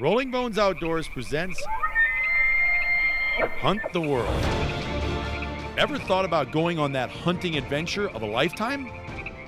[0.00, 1.62] Rolling Bones Outdoors presents
[3.58, 4.34] Hunt the World.
[5.76, 8.90] Ever thought about going on that hunting adventure of a lifetime?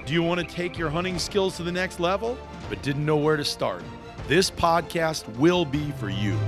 [0.04, 2.36] Do you want to take your hunting skills to the next level,
[2.68, 3.82] but didn't know where to start?
[4.28, 6.38] This podcast will be for you.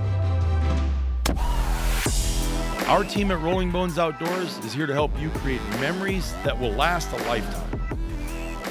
[2.87, 6.73] Our team at Rolling Bones Outdoors is here to help you create memories that will
[6.73, 7.99] last a lifetime.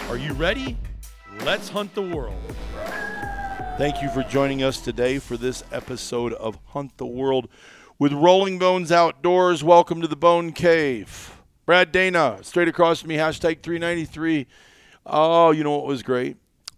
[0.10, 0.78] Are you ready?
[1.44, 2.38] Let's hunt the world.
[3.76, 7.50] Thank you for joining us today for this episode of Hunt the World
[7.98, 9.64] with Rolling Bones Outdoors.
[9.64, 11.42] Welcome to the Bone Cave.
[11.66, 14.46] Brad Dana, straight across from me, hashtag 393.
[15.08, 16.38] Oh, you know what was great?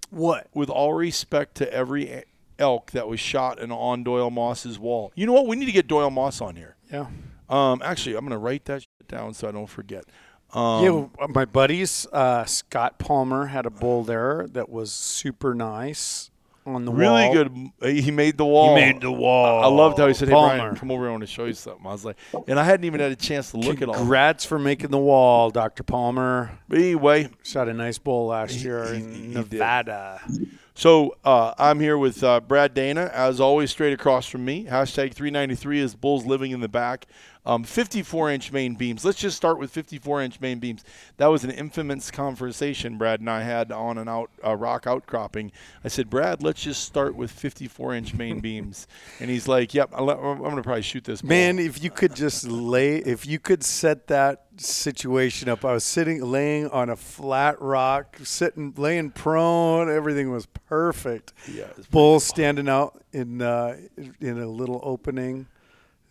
[0.10, 0.48] What?
[0.54, 2.24] With all respect to every
[2.58, 5.12] elk that was shot and on Doyle Moss's wall.
[5.16, 5.48] You know what?
[5.48, 6.78] We need to get Doyle Moss on here.
[6.90, 7.08] Yeah.
[7.50, 10.06] Um, actually, I'm going to write that shit down so I don't forget.
[10.54, 15.54] Um, yeah, well, my buddies, uh, Scott Palmer had a bull there that was super
[15.54, 16.32] nice
[16.66, 17.34] on the really wall.
[17.82, 17.96] good.
[18.04, 18.76] He made the wall.
[18.76, 19.64] He made the wall.
[19.64, 20.58] I loved how he said, "Hey Palmer.
[20.58, 21.08] Brian, come over.
[21.08, 23.16] I want to show you something." I was like, and I hadn't even had a
[23.16, 23.96] chance to look at all.
[23.96, 25.84] Congrats for making the wall, Dr.
[25.84, 26.58] Palmer.
[26.68, 29.52] But anyway, Shot a nice bull last He- year he- in he did.
[29.54, 30.22] Nevada.
[30.74, 34.66] so uh, I'm here with uh, Brad Dana, as always, straight across from me.
[34.66, 37.06] Hashtag 393 is bulls living in the back.
[37.46, 39.06] Um, 54 inch main beams.
[39.06, 40.84] Let's just start with 54 inch main beams.
[41.18, 45.52] That was an infamous conversation Brad and I had on an out uh, rock outcropping.
[45.84, 48.88] I said, Brad, let's just start with 54 inch main beams,
[49.20, 51.22] and he's like, Yep, I'm going to probably shoot this.
[51.22, 55.66] bull." Man, if you could just lay, if you could set that situation up.
[55.66, 59.90] I was sitting, laying on a flat rock, sitting, laying prone.
[59.90, 61.34] Everything was perfect.
[61.52, 63.78] Yeah, it's Bull standing out in uh,
[64.20, 65.48] in a little opening.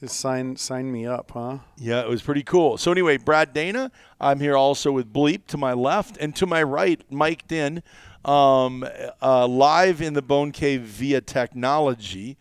[0.04, 1.60] Just sign sign me up, huh?
[1.78, 2.76] Yeah, it was pretty cool.
[2.76, 6.62] So anyway, Brad Dana, I'm here also with Bleep to my left and to my
[6.62, 7.82] right, mic'd in,
[8.22, 8.86] um,
[9.22, 12.36] uh, live in the Bone Cave via technology.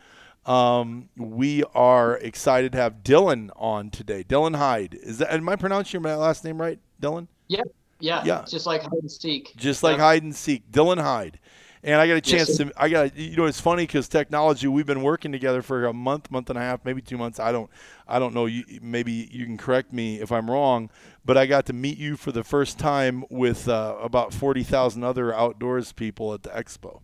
[0.46, 4.26] Um, we are excited to have Dylan on today.
[4.26, 5.00] Dylan Hyde.
[5.02, 5.32] Is that?
[5.32, 7.28] Am I pronouncing your last name right, Dylan?
[7.48, 7.66] Yep.
[8.02, 8.24] Yeah.
[8.26, 8.42] Yeah.
[8.42, 9.54] It's just like hide and seek.
[9.56, 10.00] just like Yep.
[10.02, 10.70] hide and seek.
[10.70, 11.40] Dylan Hyde.
[11.86, 12.66] And I got a chance sir.
[12.66, 14.68] to, I got, you know, it's funny because technology.
[14.70, 17.42] We've been working together for a month, month and a half, maybe two months.
[17.42, 17.70] I don't,
[18.08, 18.46] I don't know.
[18.46, 20.90] You, maybe you can correct me if I'm wrong.
[21.26, 25.04] But I got to meet you for the first time with uh, about forty thousand
[25.04, 27.02] other outdoors people at the expo.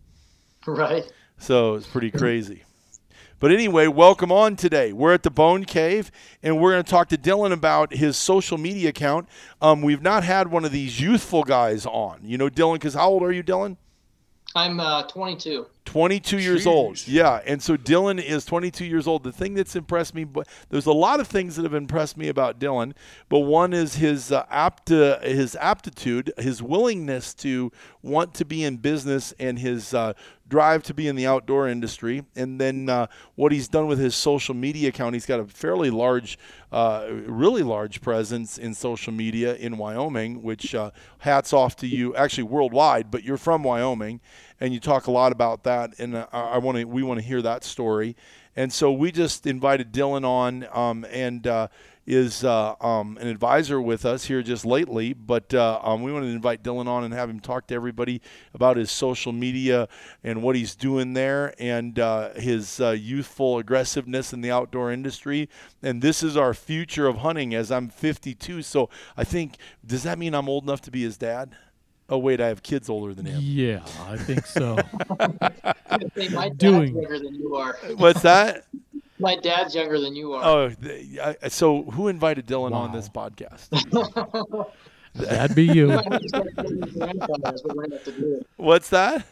[0.66, 1.10] Right.
[1.38, 2.64] So it's pretty crazy.
[3.38, 4.92] But anyway, welcome on today.
[4.92, 6.10] We're at the Bone Cave,
[6.42, 9.30] and we're going to talk to Dylan about his social media account.
[9.62, 12.20] Um, we've not had one of these youthful guys on.
[12.22, 13.78] You know, Dylan, because how old are you, Dylan?
[14.54, 15.66] I'm uh, 22.
[15.84, 17.06] 22 years old.
[17.06, 17.40] Yeah.
[17.46, 19.24] And so Dylan is 22 years old.
[19.24, 22.28] The thing that's impressed me, but there's a lot of things that have impressed me
[22.28, 22.92] about Dylan,
[23.28, 27.72] but one is his uh, apt his aptitude, his willingness to
[28.02, 30.12] want to be in business and his uh,
[30.50, 32.24] drive to be in the outdoor industry.
[32.36, 33.06] And then uh,
[33.36, 36.38] what he's done with his social media account, he's got a fairly large,
[36.70, 40.90] uh, really large presence in social media in Wyoming, which uh,
[41.20, 44.20] hats off to you, actually worldwide, but you're from Wyoming
[44.60, 47.26] and you talk a lot about that, and uh, I want to we want to
[47.26, 48.14] hear that story.
[48.56, 51.68] And so we just invited Dylan on, um, and uh,
[52.10, 55.12] is uh, um, an advisor with us here just lately.
[55.12, 58.20] But uh, um, we wanted to invite Dylan on and have him talk to everybody
[58.52, 59.88] about his social media
[60.24, 65.48] and what he's doing there, and uh, his uh, youthful aggressiveness in the outdoor industry.
[65.82, 67.54] And this is our future of hunting.
[67.54, 69.56] As I'm 52, so I think
[69.86, 71.54] does that mean I'm old enough to be his dad?
[72.08, 73.38] Oh wait, I have kids older than him.
[73.40, 74.76] Yeah, I think so.
[76.16, 76.96] Hey, my dad's Doing.
[76.96, 77.78] younger than you are.
[77.96, 78.64] What's that?
[79.20, 80.44] My dad's younger than you are.
[80.44, 83.68] Oh, th- I- so who invited Dylan on this podcast?
[85.14, 85.88] That'd be you.
[85.88, 88.44] We might have to start calling you grandpa is what we're gonna have to do.
[88.56, 89.26] What's that?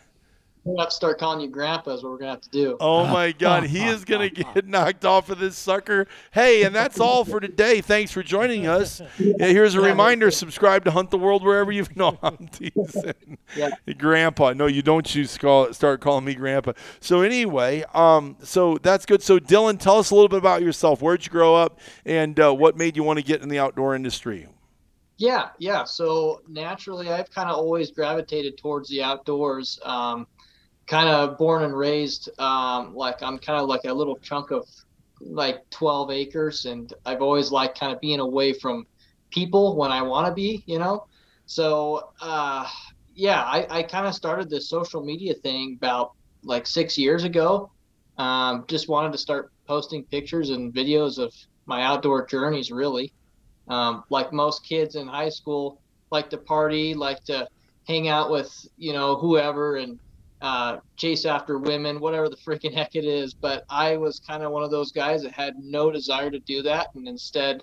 [0.65, 2.77] We're gonna have to start calling you grandpa is what we're gonna have to do.
[2.81, 6.07] Oh my God, he is gonna get knocked off of this sucker.
[6.31, 7.81] Hey, and that's all for today.
[7.81, 9.01] Thanks for joining us.
[9.19, 12.19] Yeah, here's a reminder: subscribe to Hunt the World wherever you know.
[12.23, 13.39] I'm teasing.
[13.57, 13.71] Yeah.
[13.97, 14.53] Grandpa.
[14.53, 16.73] No, you don't choose call start calling me Grandpa.
[17.01, 19.23] So anyway, um, so that's good.
[19.23, 21.03] So Dylan, tell us a little bit about yourself.
[21.03, 23.95] Where'd you grow up, and uh, what made you want to get in the outdoor
[23.95, 24.49] industry?
[25.19, 25.85] Yeah, yeah.
[25.85, 29.79] So naturally, I've kind of always gravitated towards the outdoors.
[29.85, 30.27] Um,
[30.89, 34.67] kind of born and raised, um, like I'm kind of like a little chunk of
[35.21, 38.87] like 12 acres, and I've always liked kind of being away from
[39.31, 41.07] people when I want to be, you know.
[41.47, 42.67] So uh,
[43.15, 46.13] yeah, I, I kind of started this social media thing about
[46.43, 47.71] like six years ago.
[48.17, 51.35] Um, just wanted to start posting pictures and videos of
[51.67, 53.13] my outdoor journeys, really.
[53.69, 55.81] Um, like most kids in high school,
[56.11, 57.47] like to party, like to
[57.87, 59.99] hang out with you know whoever, and
[60.41, 63.35] uh, chase after women, whatever the freaking heck it is.
[63.35, 66.63] But I was kind of one of those guys that had no desire to do
[66.63, 67.63] that, and instead,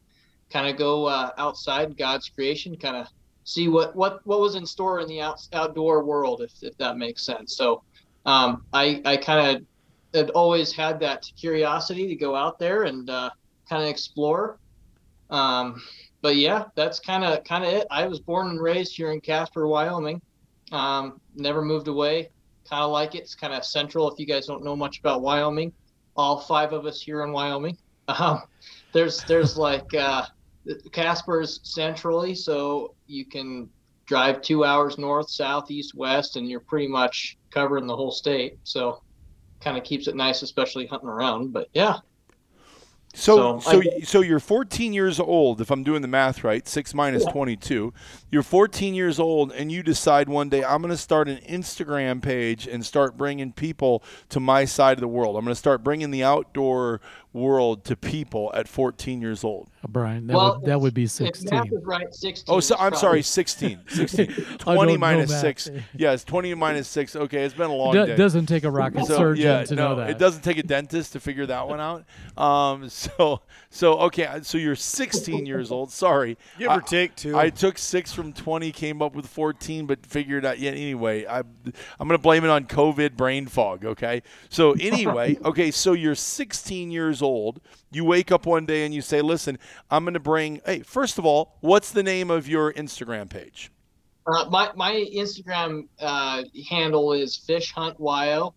[0.51, 3.07] kind of go uh, outside God's creation, kind of
[3.43, 6.97] see what what what was in store in the out, outdoor world, if if that
[6.97, 7.55] makes sense.
[7.55, 7.83] So,
[8.25, 9.65] um, I I kind of
[10.13, 13.29] had always had that curiosity to go out there and uh,
[13.69, 14.59] kind of explore.
[15.29, 15.81] Um,
[16.21, 17.87] but yeah, that's kind of kind of it.
[17.91, 20.21] I was born and raised here in Casper, Wyoming.
[20.71, 22.29] Um, never moved away.
[22.69, 23.19] Kind of like it.
[23.19, 24.11] It's kind of central.
[24.11, 25.71] If you guys don't know much about Wyoming,
[26.15, 27.77] all five of us here in Wyoming.
[28.07, 28.43] Um,
[28.93, 30.25] there's there's like uh,
[30.91, 33.67] Casper's centrally, so you can
[34.05, 38.59] drive two hours north, south, east, west, and you're pretty much covering the whole state.
[38.63, 39.01] So
[39.59, 41.51] kind of keeps it nice, especially hunting around.
[41.51, 41.97] But yeah,
[43.15, 46.93] So, So, so, so you're 14 years old, if I'm doing the math right, six
[46.93, 47.93] minus 22.
[48.29, 52.21] You're 14 years old, and you decide one day, I'm going to start an Instagram
[52.21, 55.37] page and start bringing people to my side of the world.
[55.37, 56.99] I'm going to start bringing the outdoor
[57.35, 59.69] world to people at 14 years old.
[59.83, 61.49] Uh, Brian, that Well, would that would be if sixteen.
[61.51, 62.45] math is right, 16.
[62.55, 63.79] Oh, so I'm probably- sorry, 16.
[63.89, 64.25] 16.
[64.27, 65.41] 20 don't know minus math.
[65.41, 65.69] 6.
[65.95, 67.15] Yes, 20 minus 6.
[67.15, 68.15] Okay, it's been a long Do- day.
[68.15, 70.09] doesn't take a rocket So, surgeon yeah, to no, know that.
[70.11, 72.05] It doesn't take a dentist to figure that one out.
[72.41, 75.91] Um, so, so okay, so you're 16 years old.
[75.91, 77.37] Sorry, Give I- or take two.
[77.37, 80.57] I took six from 20, came up with 14, but figured out.
[80.57, 83.83] Yeah, anyway, I, I'm gonna blame it on COVID brain fog.
[83.85, 87.24] Okay, so anyway, okay, so you're 16 years old.
[87.91, 89.57] You wake up one day and you say, "Listen,
[89.89, 93.71] I'm gonna bring." Hey, first of all, what's the name of your Instagram page?
[94.27, 98.53] Uh, my my Instagram uh, handle is Fish Hunt Yo.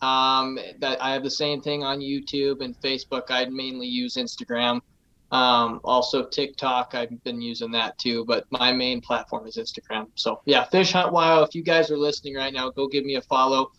[0.00, 3.24] Um, that I have the same thing on YouTube and Facebook.
[3.30, 4.80] I mainly use Instagram.
[5.30, 6.94] Um, also TikTok.
[6.94, 10.08] I've been using that too, but my main platform is Instagram.
[10.14, 11.42] So yeah, Fish Hunt Yo.
[11.42, 13.72] If you guys are listening right now, go give me a follow.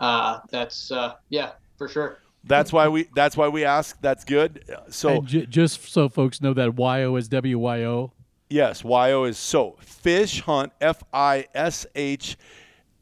[0.00, 2.18] Uh, that's uh, yeah, for sure.
[2.48, 3.08] That's why we.
[3.14, 3.96] That's why we ask.
[4.00, 4.64] That's good.
[4.90, 8.12] So And ju- just so folks know that YO is W Y O.
[8.50, 12.36] Yes, YO is so fish hunt F I S H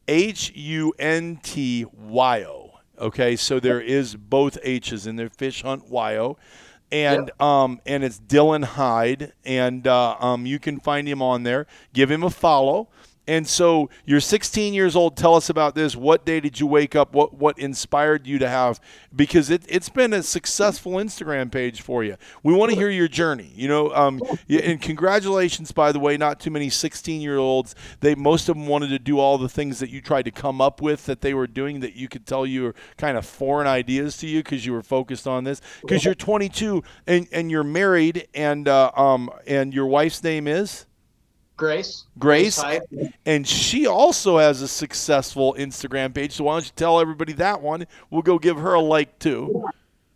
[0.07, 2.71] H U N T Y O.
[2.99, 5.29] Okay, so there is both H's in there.
[5.29, 6.37] Fish hunt YO,
[6.91, 11.67] and um and it's Dylan Hyde, and uh, um you can find him on there.
[11.93, 12.89] Give him a follow.
[13.27, 15.17] And so you're 16 years old.
[15.17, 15.95] Tell us about this.
[15.95, 17.13] What day did you wake up?
[17.13, 18.79] What what inspired you to have?
[19.15, 22.15] Because it, it's been a successful Instagram page for you.
[22.43, 23.51] We want to hear your journey.
[23.55, 26.17] You know, um, and congratulations, by the way.
[26.17, 27.75] Not too many 16 year olds.
[27.99, 30.61] They most of them wanted to do all the things that you tried to come
[30.61, 33.67] up with that they were doing that you could tell you were kind of foreign
[33.67, 35.61] ideas to you because you were focused on this.
[35.81, 40.86] Because you're 22 and and you're married and uh, um and your wife's name is.
[41.57, 42.05] Grace.
[42.19, 42.63] Grace,
[43.25, 46.33] and she also has a successful Instagram page.
[46.33, 47.87] So why don't you tell everybody that one?
[48.11, 49.65] We'll go give her a like too.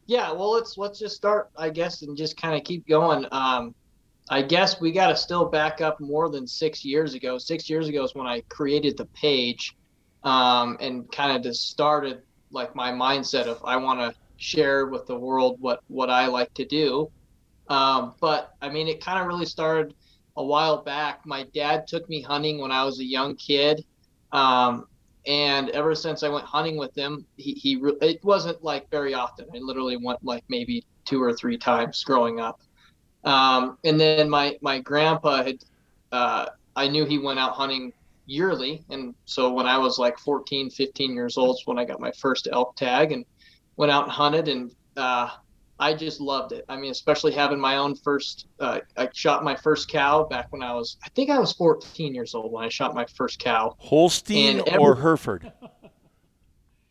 [0.05, 3.25] Yeah, well, let's let's just start, I guess, and just kind of keep going.
[3.31, 3.73] Um,
[4.29, 7.39] I guess we got to still back up more than six years ago.
[7.39, 9.75] Six years ago is when I created the page,
[10.23, 12.21] um, and kind of just started
[12.51, 16.53] like my mindset of I want to share with the world what what I like
[16.53, 17.09] to do.
[17.67, 19.95] Um, but I mean, it kind of really started
[20.37, 21.25] a while back.
[21.25, 23.83] My dad took me hunting when I was a young kid.
[24.31, 24.87] Um,
[25.27, 29.13] and ever since I went hunting with him, he, he re- it wasn't like very
[29.13, 29.45] often.
[29.53, 32.59] I literally went like maybe two or three times growing up.
[33.23, 35.57] Um, and then my my grandpa had,
[36.11, 37.93] uh, I knew he went out hunting
[38.25, 42.11] yearly, and so when I was like 14, 15 years old, when I got my
[42.13, 43.23] first elk tag and
[43.75, 45.29] went out and hunted, and uh,
[45.81, 46.63] I just loved it.
[46.69, 48.45] I mean, especially having my own first.
[48.59, 52.13] Uh, I shot my first cow back when I was, I think I was 14
[52.13, 53.75] years old when I shot my first cow.
[53.79, 55.51] Holstein every- or Hereford?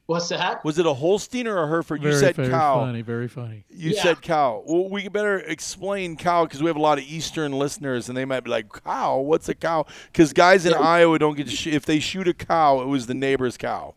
[0.07, 0.65] What's that?
[0.65, 2.03] Was it a Holstein or a Hereford?
[2.03, 2.81] Very, you said very cow.
[2.81, 3.01] funny.
[3.01, 3.65] Very funny.
[3.71, 4.03] You Yeah.
[4.03, 4.65] said cow.
[4.67, 8.25] Well, we better explain cow because we have a lot of Eastern listeners, and they
[8.25, 9.21] might be like, "Cow?
[9.21, 12.35] What's a cow?" Because guys in Iowa don't get to sh- if they shoot a
[12.35, 13.95] cow, it was the neighbor's cow.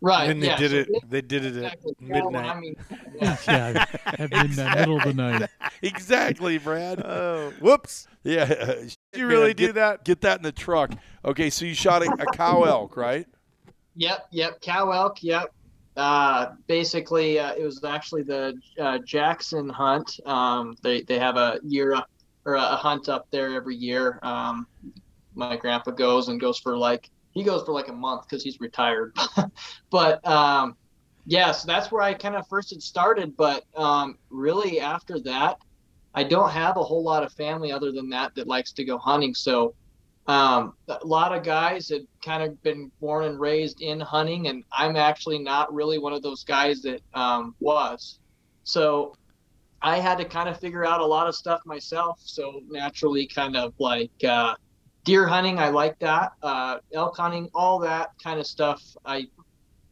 [0.00, 0.30] Right.
[0.30, 1.10] and they yeah, did so it.
[1.10, 1.94] They did it at exactly.
[2.00, 2.56] Yeah, well, midnight.
[2.56, 2.76] I mean,
[3.20, 3.36] yeah.
[3.46, 5.50] Yeah, at midnight, middle of the night.
[5.82, 7.00] exactly, Brad.
[7.04, 8.06] Oh, whoops!
[8.22, 8.46] Yeah.
[8.46, 10.04] Did you really Man, do get, that?
[10.04, 10.92] Get that in the truck.
[11.24, 13.26] Okay, so you shot a, a cow elk, right?
[13.96, 14.60] Yep, yep.
[14.60, 15.52] Cow elk, yep.
[15.96, 20.18] Uh, basically, uh, it was actually the uh, Jackson hunt.
[20.26, 22.10] Um, they they have a year up
[22.44, 24.18] or a hunt up there every year.
[24.22, 24.66] Um,
[25.34, 28.60] my grandpa goes and goes for like he goes for like a month because he's
[28.60, 29.16] retired.
[29.90, 30.76] but um,
[31.26, 33.36] yeah, so that's where I kind of first had started.
[33.36, 35.58] But um, really, after that,
[36.14, 38.98] I don't have a whole lot of family other than that that likes to go
[38.98, 39.34] hunting.
[39.34, 39.74] So
[40.26, 44.64] um, a lot of guys had kind of been born and raised in hunting, and
[44.72, 48.20] I'm actually not really one of those guys that um, was.
[48.62, 49.16] So
[49.82, 52.20] I had to kind of figure out a lot of stuff myself.
[52.22, 54.54] So naturally, kind of like uh,
[55.04, 56.32] deer hunting, I like that.
[56.42, 59.28] Uh, elk hunting, all that kind of stuff, I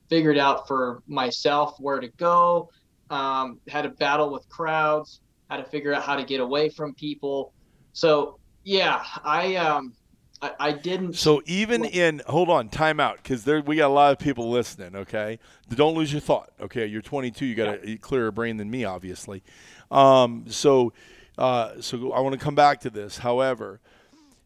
[0.09, 2.71] figured out for myself where to go.
[3.11, 6.95] Um, had to battle with crowds, had to figure out how to get away from
[6.95, 7.53] people.
[7.93, 9.93] So yeah, I um,
[10.41, 11.15] I, I didn't.
[11.15, 14.51] So even in hold on, time out because there we got a lot of people
[14.51, 14.97] listening.
[14.97, 15.39] Okay,
[15.71, 16.51] don't lose your thought.
[16.61, 17.47] Okay, you're 22.
[17.47, 19.43] You got a clearer brain than me, obviously.
[19.91, 20.93] Um, so,
[21.39, 23.19] uh, so I want to come back to this.
[23.19, 23.81] However,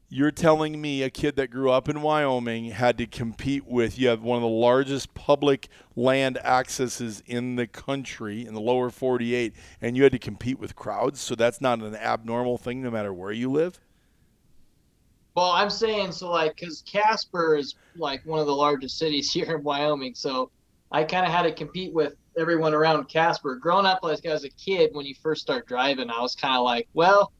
[0.08, 4.08] you're telling me a kid that grew up in Wyoming had to compete with you
[4.08, 9.52] have one of the largest public land accesses in the country in the lower 48
[9.80, 11.20] and you had to compete with crowds?
[11.20, 13.80] So that's not an abnormal thing no matter where you live?
[15.34, 19.56] Well i'm saying so like because casper is like one of the largest cities here
[19.56, 20.50] in wyoming so
[20.92, 23.56] i kind of had to compete with everyone around casper.
[23.56, 26.64] Growing up like as a kid when you first start driving i was kind of
[26.64, 27.32] like well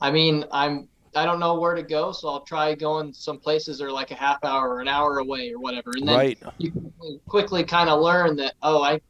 [0.00, 3.78] i mean i'm I don't know where to go, so I'll try going some places
[3.78, 5.92] that are like a half hour or an hour away or whatever.
[5.96, 6.38] And then right.
[6.58, 6.72] you
[7.26, 9.00] quickly kind of learn that oh, I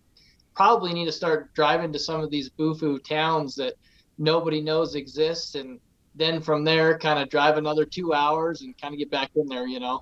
[0.55, 3.75] probably need to start driving to some of these bufu towns that
[4.19, 5.55] nobody knows exists.
[5.55, 5.81] and
[6.15, 9.47] then from there, kind of drive another two hours and kind of get back in
[9.49, 10.01] there, you know.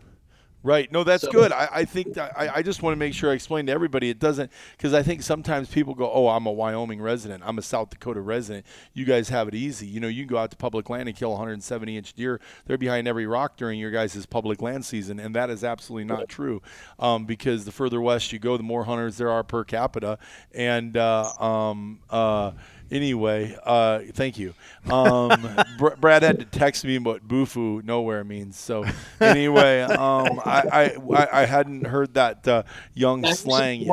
[0.65, 0.91] Right.
[0.93, 1.51] No, that's so, good.
[1.51, 4.21] I, I think I, I just want to make sure I explain to everybody it
[4.21, 7.91] doesn't because I think sometimes people go, oh, I'm a Wyoming resident, I'm a South
[7.91, 8.65] Dakota resident.
[8.95, 9.87] You guys have it easy.
[9.87, 12.41] You know, you can go out to public land and kill 170 inch deer.
[12.67, 16.29] They're behind every rock during your guys' public land season, and that is absolutely not
[16.29, 16.63] true.
[16.99, 20.19] Um, because the further west you go, the more hunters there are per capita,
[20.55, 22.53] and uh, um, uh,
[22.93, 24.53] Anyway, uh, thank you.
[24.91, 28.59] Um, Br- Brad had to text me what "bufu" nowhere means.
[28.59, 28.85] So
[29.19, 33.89] anyway, um, I, I I hadn't heard that uh, young slang.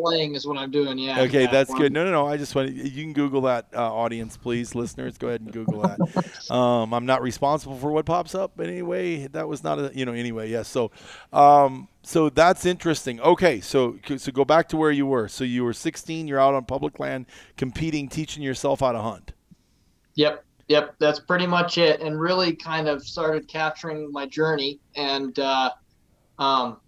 [0.00, 0.98] Slang is what I'm doing.
[0.98, 1.20] Yeah.
[1.22, 1.92] Okay, that's good.
[1.92, 2.26] No, no, no.
[2.26, 5.18] I just want you can Google that, uh, audience, please, listeners.
[5.18, 6.50] Go ahead and Google that.
[6.50, 10.04] um, I'm not responsible for what pops up, but anyway, that was not a you
[10.04, 10.12] know.
[10.12, 10.58] Anyway, yes.
[10.58, 10.90] Yeah, so.
[11.32, 13.20] Um, so that's interesting.
[13.20, 15.28] Okay, so so go back to where you were.
[15.28, 16.26] So you were 16.
[16.26, 17.26] You're out on public land,
[17.56, 19.32] competing, teaching yourself how to hunt.
[20.14, 20.94] Yep, yep.
[20.98, 22.00] That's pretty much it.
[22.00, 24.80] And really, kind of started capturing my journey.
[24.96, 25.70] And uh,
[26.38, 26.78] um,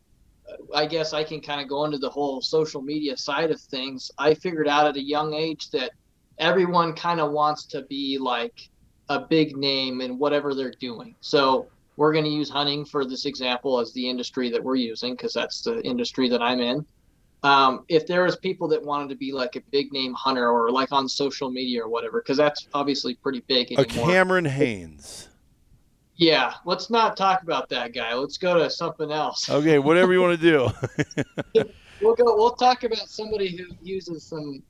[0.75, 4.11] I guess I can kind of go into the whole social media side of things.
[4.19, 5.93] I figured out at a young age that
[6.39, 8.69] everyone kind of wants to be like
[9.09, 11.15] a big name in whatever they're doing.
[11.21, 11.67] So
[11.97, 15.33] we're going to use hunting for this example as the industry that we're using because
[15.33, 16.87] that's the industry that I'm in.
[17.43, 20.71] Um, if there was people that wanted to be like a big name hunter or
[20.71, 24.09] like on social media or whatever, because that's obviously pretty big anymore.
[24.09, 25.29] A Cameron Hanes.
[26.17, 28.15] Yeah, let's not talk about that guy.
[28.15, 29.49] Let's go to something else.
[29.49, 30.51] Okay, whatever you want to
[31.55, 31.65] do.
[32.03, 32.37] we'll go.
[32.37, 34.63] We'll talk about somebody who uses some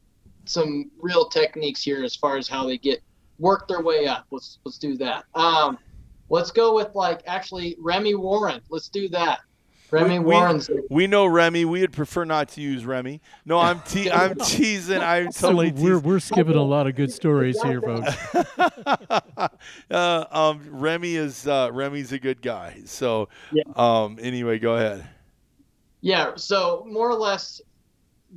[0.44, 3.02] some real techniques here as far as how they get
[3.38, 4.26] work their way up.
[4.30, 5.24] Let's let's do that.
[5.34, 5.78] Um,
[6.32, 8.62] Let's go with like actually Remy Warren.
[8.70, 9.40] Let's do that.
[9.92, 10.70] Remy we, Warren's.
[10.88, 11.66] We, know Remy.
[11.66, 13.20] We would prefer not to use Remy.
[13.44, 15.00] No, I'm te- I'm teasing.
[15.00, 15.76] I'm totally.
[15.76, 18.16] So we're we're skipping a lot of good stories here, folks.
[19.90, 22.80] uh, um, Remy is uh, Remy's a good guy.
[22.86, 23.64] So, yeah.
[23.76, 25.06] um, anyway, go ahead.
[26.00, 26.32] Yeah.
[26.36, 27.60] So more or less,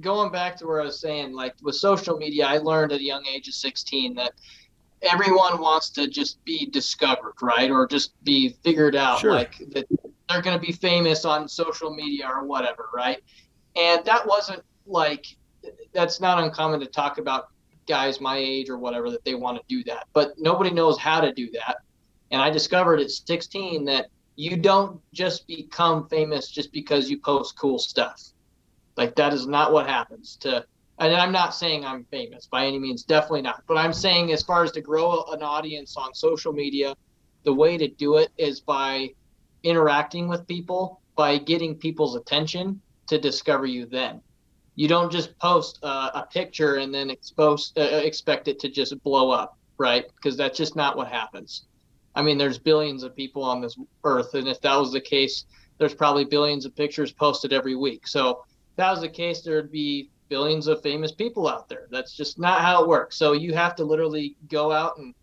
[0.01, 3.03] going back to where I was saying, like with social media, I learned at a
[3.03, 4.33] young age of 16 that
[5.01, 7.71] everyone wants to just be discovered, right?
[7.71, 9.31] Or just be figured out, sure.
[9.31, 9.85] like that
[10.29, 13.21] they're going to be famous on social media or whatever, right?
[13.75, 15.25] And that wasn't like
[15.93, 17.47] that's not uncommon to talk about
[17.87, 21.21] guys my age or whatever that they want to do that, but nobody knows how
[21.21, 21.77] to do that.
[22.31, 27.57] And I discovered at 16 that you don't just become famous just because you post
[27.57, 28.21] cool stuff.
[28.97, 30.65] Like that is not what happens to
[30.97, 33.63] and I'm not saying I'm famous by any means, definitely not.
[33.67, 36.95] But I'm saying as far as to grow an audience on social media,
[37.43, 39.09] the way to do it is by
[39.65, 44.21] interacting with people, by getting people's attention to discover you then.
[44.75, 49.01] You don't just post uh, a picture and then expose, uh, expect it to just
[49.03, 50.05] blow up, right?
[50.15, 51.65] Because that's just not what happens.
[52.13, 55.45] I mean, there's billions of people on this earth, and if that was the case,
[55.77, 58.07] there's probably billions of pictures posted every week.
[58.07, 61.87] So if that was the case, there'd be billions of famous people out there.
[61.91, 63.17] That's just not how it works.
[63.17, 65.13] So you have to literally go out and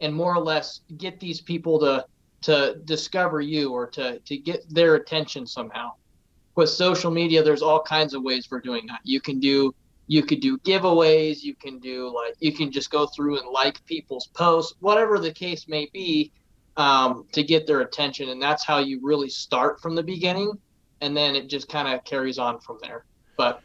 [0.00, 2.04] and more or less get these people to
[2.42, 5.92] to discover you or to to get their attention somehow.
[6.56, 9.00] With social media, there's all kinds of ways for doing that.
[9.04, 9.74] You can do
[10.06, 13.84] you could do giveaways, you can do like you can just go through and like
[13.86, 16.32] people's posts, whatever the case may be.
[16.76, 20.52] um, to get their attention, and that's how you really start from the beginning,
[21.00, 23.04] and then it just kind of carries on from there.
[23.36, 23.62] But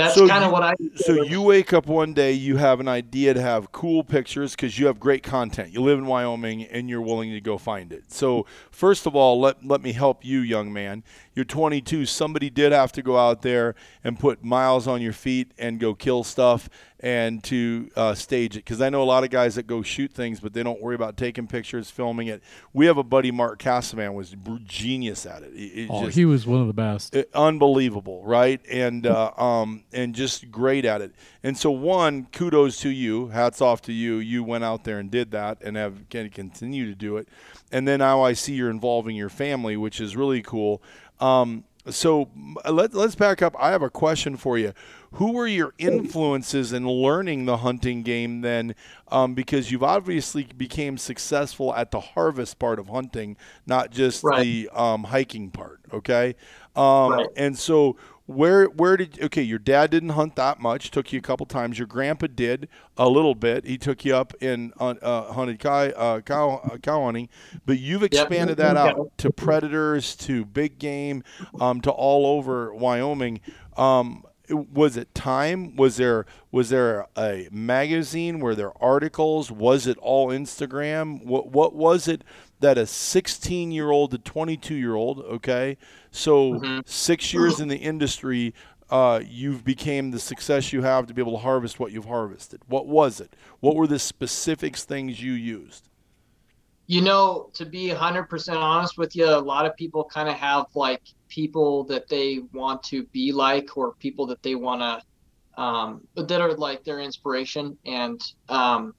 [0.00, 0.74] that's So kind of what I.
[0.96, 4.78] So you wake up one day, you have an idea to have cool pictures because
[4.78, 5.72] you have great content.
[5.72, 8.12] You live in Wyoming and you're willing to go find it.
[8.12, 11.02] So first of all, let let me help you, young man.
[11.34, 12.06] You're 22.
[12.06, 15.94] Somebody did have to go out there and put miles on your feet and go
[15.94, 16.68] kill stuff
[17.02, 18.64] and to uh, stage it.
[18.64, 20.96] Because I know a lot of guys that go shoot things, but they don't worry
[20.96, 22.42] about taking pictures, filming it.
[22.74, 24.34] We have a buddy, Mark Casavan, was
[24.64, 25.52] genius at it.
[25.54, 27.16] It- it Oh, just- he was one of the best.
[27.16, 28.60] uh, unbelievable, right?
[28.70, 31.12] And uh, um, and just great at it.
[31.42, 33.28] And so, one, kudos to you.
[33.28, 34.16] Hats off to you.
[34.16, 37.28] You went out there and did that, and have can continue to do it.
[37.72, 40.82] And then now I see you're involving your family, which is really cool.
[41.20, 42.28] Um, so
[42.70, 43.56] let, let's back up.
[43.58, 44.72] I have a question for you.
[45.14, 48.74] Who were your influences in learning the hunting game then?
[49.08, 53.36] Um, because you've obviously became successful at the harvest part of hunting,
[53.66, 54.42] not just Right.
[54.42, 55.80] the um, hiking part.
[55.92, 56.36] Okay,
[56.76, 57.26] um, Right.
[57.36, 57.96] and so
[58.30, 59.42] where where did okay?
[59.42, 60.90] Your dad didn't hunt that much.
[60.90, 61.78] Took you a couple times.
[61.78, 63.66] Your grandpa did a little bit.
[63.66, 67.28] He took you up in uh, uh, hunted cow, uh, cow uh, cow hunting,
[67.66, 71.24] but you've expanded that out to predators, to big game,
[71.60, 73.40] um, to all over Wyoming.
[73.76, 75.76] Um, was it time?
[75.76, 78.40] Was there was there a magazine?
[78.40, 79.50] Were there articles?
[79.50, 81.24] Was it all Instagram?
[81.24, 82.22] What what was it
[82.60, 85.20] that a 16 year old to 22 year old?
[85.20, 85.76] Okay,
[86.10, 86.82] so Mhm.
[86.84, 88.54] six years in the industry,
[88.90, 92.62] uh, you've became the success you have to be able to harvest what you've harvested.
[92.66, 93.36] What was it?
[93.60, 95.88] What were the specifics things you used?
[96.86, 100.66] You know, to be 100% honest with you, a lot of people kind of have
[100.74, 106.08] like people that they want to be like or people that they want to, um,
[106.16, 107.78] that are like their inspiration.
[107.86, 108.94] And um,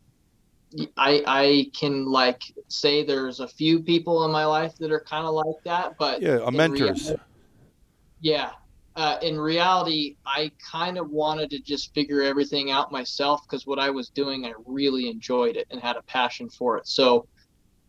[0.98, 5.26] I, I can like say there's a few people in my life that are kind
[5.26, 7.08] of like that, but Yeah, a mentors.
[7.08, 7.24] reality-
[8.22, 8.52] yeah.
[8.96, 13.80] Uh, in reality, I kind of wanted to just figure everything out myself because what
[13.80, 16.88] I was doing, I really enjoyed it and had a passion for it.
[16.88, 17.26] So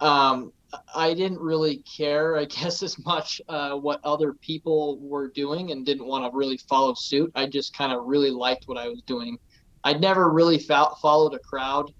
[0.01, 0.53] um,
[0.95, 5.85] I didn't really care, I guess, as much uh, what other people were doing and
[5.85, 7.33] didn't want to really follow suit.
[7.35, 9.39] I just kind of really liked what I was doing.
[9.85, 11.93] I'd never really fo- followed a crowd.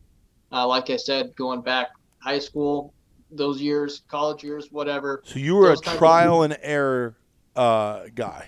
[0.53, 1.89] Uh, like I said, going back
[2.19, 2.93] high school,
[3.31, 5.23] those years, college years, whatever.
[5.25, 7.17] So you were a Those kinds of- trial and error
[7.57, 8.47] uh, guy.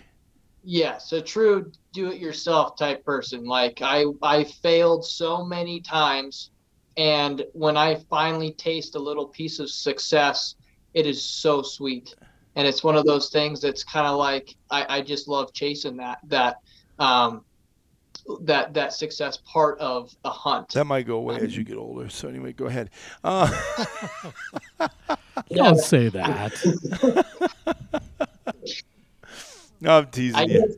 [0.62, 3.44] Yes, a true do-it-yourself type person.
[3.44, 6.50] Like I, I failed so many times,
[6.96, 10.54] and when I finally taste a little piece of success,
[10.94, 12.14] it is so sweet.
[12.56, 15.96] And it's one of those things that's kind of like I, I just love chasing
[15.98, 16.56] that that
[16.98, 17.44] um,
[18.40, 20.70] that that success part of a hunt.
[20.70, 22.08] That might go away as you get older.
[22.08, 22.90] So anyway, go ahead.
[23.22, 23.50] Uh,
[25.50, 27.26] Don't say that.
[29.80, 30.60] no, I'm teasing I you.
[30.60, 30.76] guess,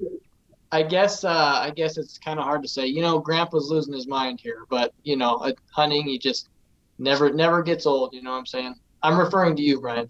[0.72, 2.86] I guess, uh, I guess it's kind of hard to say.
[2.86, 6.48] You know, Grandpa's losing his mind here, but you know, uh, hunting, he just
[6.98, 8.12] never, never gets old.
[8.12, 8.74] You know what I'm saying?
[9.02, 10.08] I'm referring to you, Brian.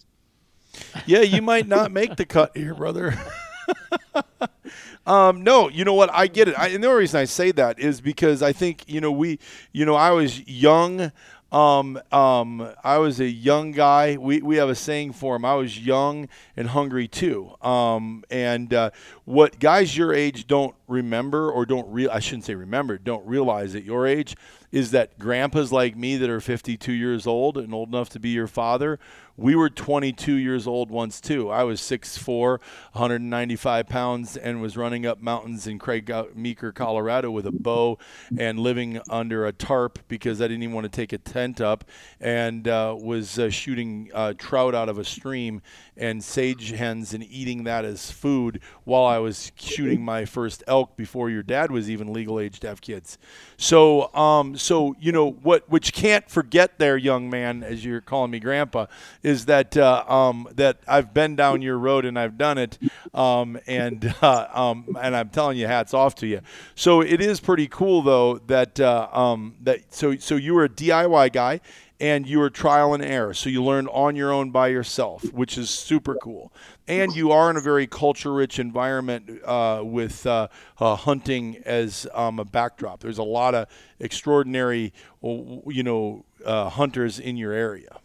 [1.06, 3.18] Yeah, you might not make the cut here, brother.
[5.06, 6.10] um, no, you know what?
[6.12, 6.58] I get it.
[6.58, 9.38] I, and the only reason I say that is because I think you know we,
[9.72, 11.12] you know, I was young.
[11.52, 14.16] Um, um, I was a young guy.
[14.16, 15.44] We, we have a saying for him.
[15.44, 17.54] I was young and hungry too.
[17.62, 18.90] Um, and uh,
[19.26, 23.74] what guys your age don't remember or don't real I shouldn't say remember, don't realize
[23.74, 24.36] at your age
[24.72, 28.30] is that grandpas like me that are 52 years old and old enough to be
[28.30, 28.98] your father,
[29.36, 31.50] we were 22 years old once too.
[31.50, 32.58] I was 6'4",
[32.92, 37.98] 195 pounds, and was running up mountains in Craig Meeker, Colorado, with a bow
[38.38, 41.84] and living under a tarp because I didn't even want to take a tent up,
[42.18, 45.60] and uh, was uh, shooting uh, trout out of a stream
[45.96, 50.96] and sage hens and eating that as food while I was shooting my first elk
[50.96, 53.18] before your dad was even legal age to have kids.
[53.56, 58.30] So, um, so you know what, which can't forget there, young man, as you're calling
[58.30, 58.86] me grandpa,
[59.22, 62.78] is that uh, um, that I've been down your road and I've done it,
[63.14, 66.40] um, and uh, um, and I'm telling you, hats off to you.
[66.74, 70.68] So it is pretty cool though that uh, um, that so so you were a
[70.68, 71.60] DIY guy
[72.00, 73.32] and you are trial and error.
[73.32, 76.52] So you learn on your own by yourself, which is super cool.
[76.86, 82.06] And you are in a very culture rich environment uh, with uh, uh, hunting as
[82.14, 83.00] um, a backdrop.
[83.00, 87.98] There's a lot of extraordinary, you know, uh, hunters in your area.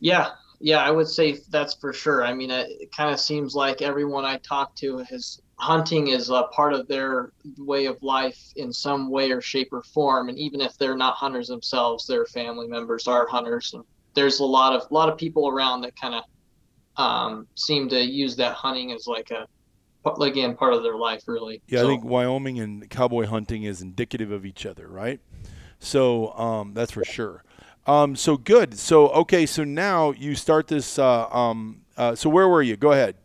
[0.00, 2.24] Yeah, yeah, I would say that's for sure.
[2.24, 6.30] I mean, it, it kind of seems like everyone I talk to has hunting is
[6.30, 10.28] a part of their way of life in some way or shape or form.
[10.28, 13.72] And even if they're not hunters themselves, their family members are hunters.
[13.74, 16.24] And there's a lot of a lot of people around that kind of
[16.96, 19.46] um, seem to use that hunting as like a
[20.22, 23.82] again part of their life really Yeah, So- I think Wyoming and cowboy hunting is
[23.82, 25.20] indicative of each other, right?
[25.78, 27.44] So um, that's for sure.
[27.86, 28.78] Um, so good.
[28.78, 29.46] So okay.
[29.46, 30.98] So now you start this.
[30.98, 32.76] Uh, um, uh, so where were you?
[32.76, 33.16] Go ahead.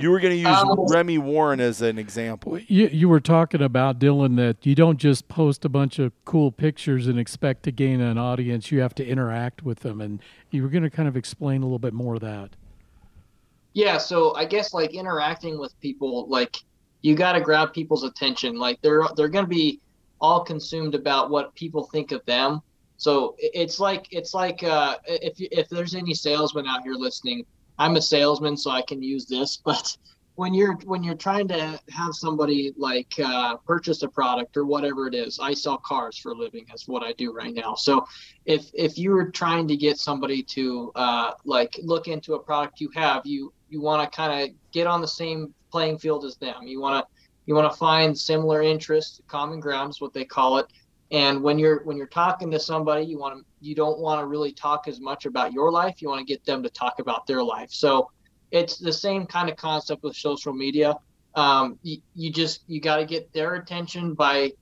[0.00, 2.58] You were going to use Um, Remy Warren as an example.
[2.58, 6.50] You, you were talking about Dylan that you don't just post a bunch of cool
[6.50, 8.70] pictures and expect to gain an audience.
[8.70, 11.66] You have to interact with them, and you were going to kind of explain a
[11.66, 12.50] little bit more of that.
[13.72, 16.56] Yeah, so I guess like interacting with people, like
[17.02, 18.56] you got to grab people's attention.
[18.56, 19.80] Like they're they're going to be
[20.20, 22.62] all consumed about what people think of them.
[22.96, 27.46] So it's like it's like uh, if if there's any salesmen out here listening,
[27.80, 29.60] I'm a salesman, so I can use this.
[29.70, 29.96] But
[30.36, 35.06] when you're when you're trying to have somebody like uh, purchase a product or whatever
[35.06, 36.64] it is, I sell cars for a living.
[36.68, 37.74] That's what I do right now.
[37.74, 38.06] So
[38.46, 42.80] if if you were trying to get somebody to uh, like look into a product
[42.80, 46.36] you have, you you want to kind of get on the same playing field as
[46.36, 46.62] them.
[46.62, 47.10] You want to
[47.46, 50.66] you want to find similar interests, common grounds, what they call it.
[51.12, 54.26] And when you're when you're talking to somebody, you want to you don't want to
[54.26, 56.00] really talk as much about your life.
[56.00, 57.70] You want to get them to talk about their life.
[57.72, 58.10] So
[58.50, 60.96] it's the same kind of concept with social media.
[61.34, 64.52] Um, you, you just you got to get their attention by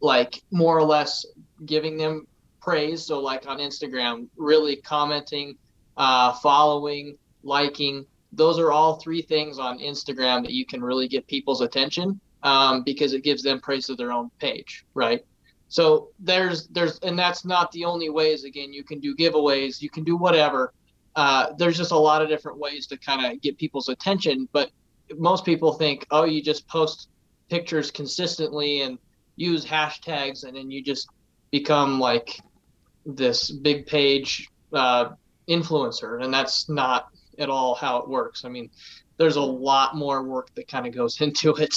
[0.00, 1.24] like more or less
[1.64, 2.26] giving them
[2.60, 3.06] praise.
[3.06, 5.56] So like on Instagram, really commenting,
[5.96, 8.06] uh, following, liking.
[8.32, 12.82] Those are all three things on Instagram that you can really get people's attention um,
[12.82, 15.24] because it gives them praise of their own page, right?
[15.72, 18.44] So there's there's and that's not the only ways.
[18.44, 20.74] Again, you can do giveaways, you can do whatever.
[21.16, 24.46] Uh, there's just a lot of different ways to kind of get people's attention.
[24.52, 24.70] But
[25.16, 27.08] most people think, oh, you just post
[27.48, 28.98] pictures consistently and
[29.36, 31.08] use hashtags, and then you just
[31.50, 32.38] become like
[33.06, 35.12] this big page uh,
[35.48, 37.06] influencer, and that's not
[37.38, 38.44] at all how it works.
[38.44, 38.68] I mean,
[39.16, 41.74] there's a lot more work that kind of goes into it.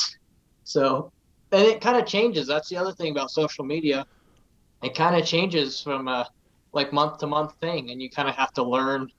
[0.65, 1.13] So,
[1.55, 2.47] and it kind of changes.
[2.47, 4.05] That's the other thing about social media.
[4.83, 6.27] It kind of changes from a
[6.73, 9.09] like month to month thing, and you kind of have to learn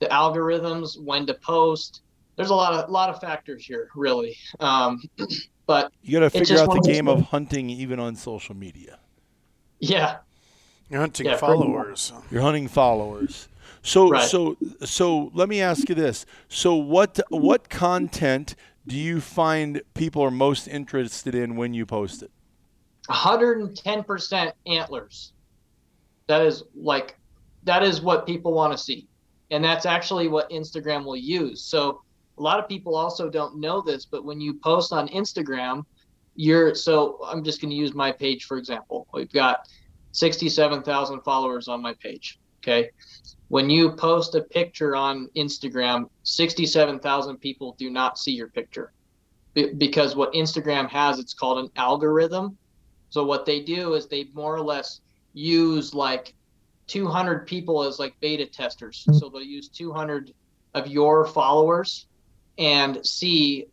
[0.00, 2.02] the algorithms, when to post.
[2.36, 4.36] There's a lot of lot of factors here, really.
[4.60, 5.00] Um,
[5.66, 8.98] but You got to figure out the game of hunting even on social media.
[9.80, 10.18] yeah,
[10.88, 12.12] You're hunting Yeah, followers.
[12.30, 13.48] You're hunting followers.
[13.82, 14.18] So Right.
[14.18, 16.26] so so let me ask you this.
[16.48, 18.54] So what what content
[18.86, 22.30] do you find people are most interested in when you post it?
[23.08, 25.32] 110% antlers.
[26.26, 27.16] That is like
[27.64, 29.08] that is what people want to see.
[29.50, 31.62] And that's actually what Instagram will use.
[31.62, 32.02] So
[32.38, 35.84] a lot of people also don't know this, but when you post on Instagram,
[36.34, 39.06] you're so I'm just going to use my page for example.
[39.12, 39.68] We've got
[40.12, 42.90] 67,000 followers on my page, okay?
[43.48, 48.92] When you post a picture on Instagram, 67,000 people do not see your picture.
[49.54, 52.58] Because what Instagram has it's called an algorithm
[53.14, 55.00] so what they do is they more or less
[55.34, 56.34] use like
[56.88, 59.04] 200 people as like beta testers.
[59.06, 59.14] Hmm.
[59.14, 60.34] So they'll use 200
[60.74, 62.08] of your followers
[62.58, 63.66] and see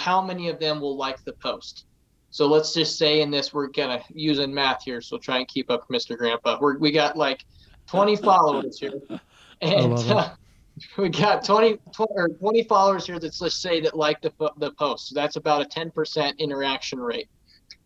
[0.00, 1.84] how many of them will like the post.
[2.30, 5.70] So let's just say in this we're gonna using math here, so try and keep
[5.70, 6.18] up, Mr.
[6.18, 6.58] Grandpa.
[6.60, 7.44] We're, we got like
[7.88, 9.00] 20 followers here,
[9.60, 10.30] and uh,
[10.98, 13.18] we got 20, 20 or 20 followers here.
[13.18, 15.08] That's let's say that like the the post.
[15.08, 17.28] So that's about a 10% interaction rate.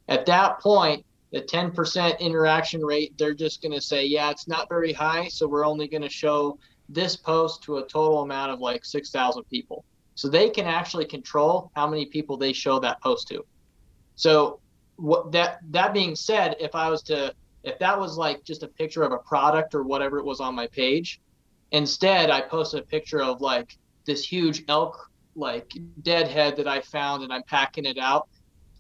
[0.09, 4.69] At that point, the 10% interaction rate, they're just going to say, yeah, it's not
[4.69, 5.29] very high.
[5.29, 9.43] So we're only going to show this post to a total amount of like 6,000
[9.45, 9.85] people.
[10.15, 13.45] So they can actually control how many people they show that post to.
[14.15, 14.61] So
[14.97, 18.69] what that that being said, if I was to if that was like just a
[18.69, 21.21] picture of a product or whatever it was on my page,
[21.71, 25.73] instead I posted a picture of like this huge elk like
[26.03, 28.29] dead head that I found and I'm packing it out.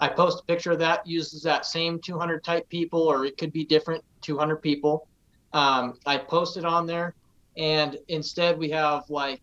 [0.00, 3.52] I post a picture of that, uses that same 200 type people, or it could
[3.52, 5.06] be different 200 people.
[5.52, 7.14] Um, I post it on there,
[7.56, 9.42] and instead we have like,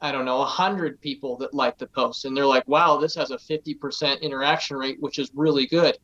[0.00, 3.30] I don't know, 100 people that like the post, and they're like, wow, this has
[3.30, 5.96] a 50% interaction rate, which is really good.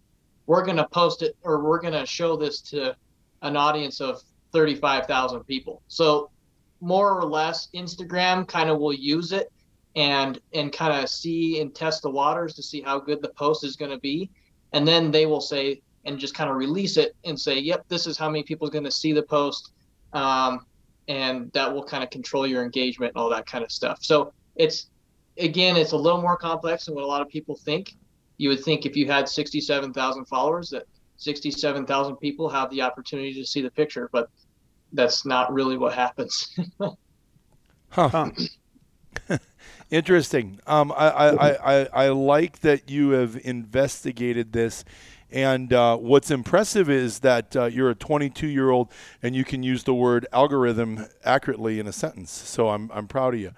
[0.47, 2.97] We're going to post it, or we're going to show this to
[3.43, 4.23] an audience of
[4.53, 5.83] 35,000 people.
[5.89, 6.31] So,
[6.81, 9.53] more or less, Instagram kind of will use it
[9.97, 13.65] and and kind of see and test the waters to see how good the post
[13.65, 14.31] is going to be.
[14.73, 18.07] And then they will say and just kind of release it and say yep this
[18.07, 19.73] is how many people are going to see the post.
[20.13, 20.67] Um,
[21.09, 23.99] and that will kind of control your engagement and all that kind of stuff.
[24.01, 24.87] So it's
[25.39, 27.95] again it's a little more complex than what a lot of people think
[28.41, 30.85] you would think if you had 67000 followers that
[31.19, 34.29] 67000 people have the opportunity to see the picture but
[34.93, 36.57] that's not really what happens.
[37.93, 38.09] Huh.
[38.09, 39.39] Huh.
[39.91, 40.61] Interesting.
[40.65, 41.51] Um, I, I,
[41.81, 44.85] I, I like that you have investigated this.
[45.33, 48.93] And uh, what's impressive is that uh, you're a 22 year old
[49.25, 52.31] and you can use the word algorithm accurately in a sentence.
[52.31, 53.51] So I'm, I'm proud of you.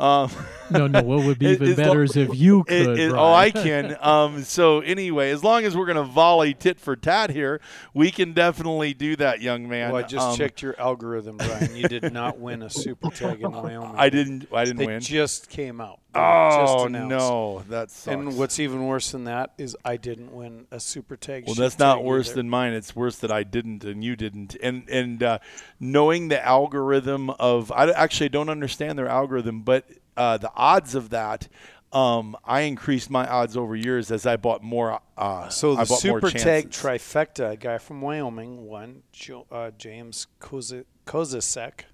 [0.00, 0.30] Um,
[0.72, 1.02] No, no.
[1.02, 2.96] What would be even it's better is if you could.
[2.96, 3.96] it- oh, I can.
[4.00, 7.60] Um, so anyway, as long as we're gonna volley tit for tat here,
[7.92, 9.92] we can definitely do that, young man.
[9.92, 11.74] Well, I just Um, checked your algorithm, Brian.
[11.74, 13.94] You did not win a super tag in Wyoming.
[13.96, 14.46] I didn't.
[14.54, 15.00] I didn't They win.
[15.00, 15.98] just came out.
[16.14, 18.06] They just oh no, that sucks.
[18.14, 21.46] And what's even worse than that is I didn't win a super tag.
[21.46, 22.36] Well, that's not worse either.
[22.36, 22.74] than mine.
[22.74, 24.56] It's worse that I didn't and you didn't.
[24.62, 25.38] And and uh,
[25.80, 29.84] knowing the algorithm of, I actually don't understand their algorithm, but
[30.20, 31.48] uh, the odds of that,
[31.92, 35.00] um, I increased my odds over years as I bought more.
[35.16, 40.84] Uh, So the super tag trifecta, a guy from Wyoming won, jo- uh, James Koza-
[41.06, 41.84] Kozasek,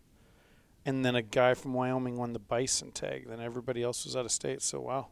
[0.85, 3.27] and then a guy from Wyoming won the bison tag.
[3.29, 4.61] Then everybody else was out of state.
[4.62, 5.09] So wow,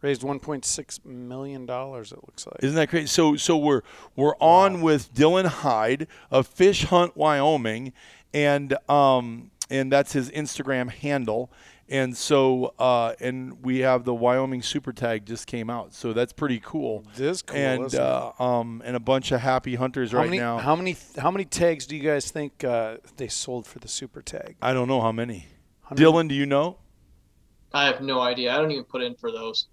[0.00, 2.12] raised 1.6 million dollars.
[2.12, 2.56] It looks like.
[2.62, 3.06] Isn't that crazy?
[3.08, 3.82] So so we're
[4.16, 7.92] we're on with Dylan Hyde of Fish Hunt Wyoming,
[8.32, 11.50] and um and that's his Instagram handle.
[11.90, 16.32] And so uh and we have the Wyoming Super Tag just came out, so that's
[16.32, 17.04] pretty cool.
[17.14, 17.56] It is cool.
[17.56, 18.04] and isn't it?
[18.04, 20.58] uh, um and a bunch of happy hunters how right many, now.
[20.58, 20.96] How many?
[21.16, 24.56] How many tags do you guys think uh, they sold for the super tag?
[24.60, 25.46] I don't know how many.
[25.88, 26.76] 100 Dylan, do you know?
[27.72, 28.52] I have no idea.
[28.54, 29.68] I don't even put in for those.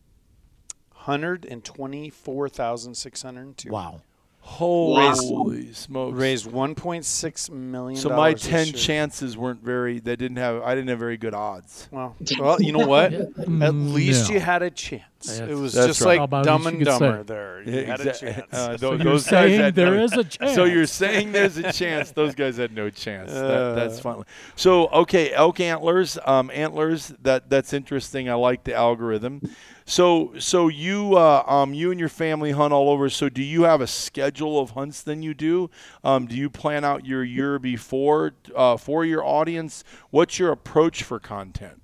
[0.93, 3.69] Hundred and twenty-four thousand six hundred two.
[3.69, 4.01] Wow.
[4.47, 6.15] Holy smokes!
[6.17, 7.99] Raised 1.6 million.
[7.99, 8.75] so my ten year.
[8.75, 9.99] chances weren't very.
[9.99, 10.61] They didn't have.
[10.61, 11.89] I didn't have very good odds.
[11.91, 13.11] Well, well, you know what?
[13.13, 14.35] At Mm, least no.
[14.35, 15.03] you had a chance.
[15.25, 16.19] That's- it was That's just right.
[16.19, 17.23] like How Dumb and could say- Dumber.
[17.23, 18.53] There, you Yeah, had a chance.
[18.53, 20.51] uh, So you're those guys saying had there no- is a chance.
[20.55, 23.31] So you're saying there's a chance those guys had no chance.
[23.33, 24.01] That, that's Uh.
[24.03, 24.23] fun.
[24.55, 27.13] So okay, elk antlers, um, antlers.
[27.23, 28.29] That that's interesting.
[28.29, 29.41] I like the algorithm.
[29.87, 33.07] So so you uh, um, you and your family hunt all over.
[33.09, 35.03] So do you have a schedule of hunts?
[35.03, 35.69] Then you do.
[36.03, 39.83] Um, do you plan out your year before uh, for your audience?
[40.09, 41.81] What's your approach for content?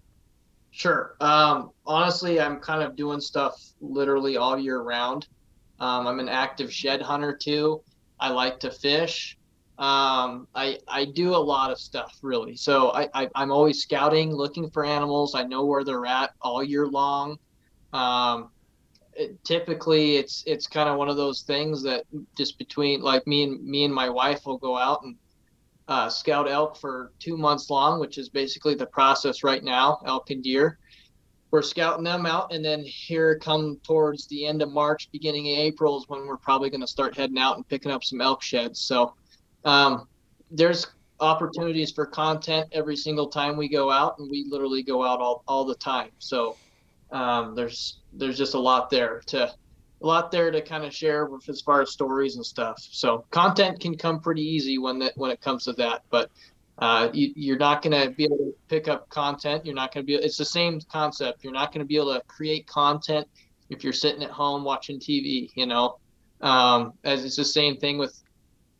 [0.71, 1.15] Sure.
[1.19, 5.27] Um, honestly, I'm kind of doing stuff literally all year round.
[5.79, 7.83] Um, I'm an active shed hunter too.
[8.19, 9.37] I like to fish.
[9.77, 12.55] Um, I I do a lot of stuff really.
[12.55, 15.35] So I, I I'm always scouting, looking for animals.
[15.35, 17.37] I know where they're at all year long.
[17.93, 18.49] Um,
[19.13, 22.05] it, typically, it's it's kind of one of those things that
[22.37, 25.15] just between like me and me and my wife will go out and
[25.87, 30.29] uh, scout elk for two months long, which is basically the process right now, elk
[30.29, 30.77] and deer.
[31.51, 35.59] We're scouting them out, and then here come towards the end of March, beginning of
[35.59, 38.41] April is when we're probably going to start heading out and picking up some elk
[38.41, 38.79] sheds.
[38.79, 39.15] So
[39.65, 40.07] um,
[40.49, 40.87] there's
[41.19, 45.43] opportunities for content every single time we go out, and we literally go out all,
[45.45, 46.11] all the time.
[46.19, 46.55] So
[47.11, 49.51] um, there's there's just a lot there to
[50.01, 52.79] a lot there to kind of share with as far as stories and stuff.
[52.79, 56.31] So content can come pretty easy when that when it comes to that, but
[56.79, 59.65] uh, you, you're not going to be able to pick up content.
[59.65, 60.15] You're not going to be.
[60.15, 61.43] It's the same concept.
[61.43, 63.27] You're not going to be able to create content
[63.69, 65.49] if you're sitting at home watching TV.
[65.53, 65.99] You know,
[66.41, 68.19] um, as it's the same thing with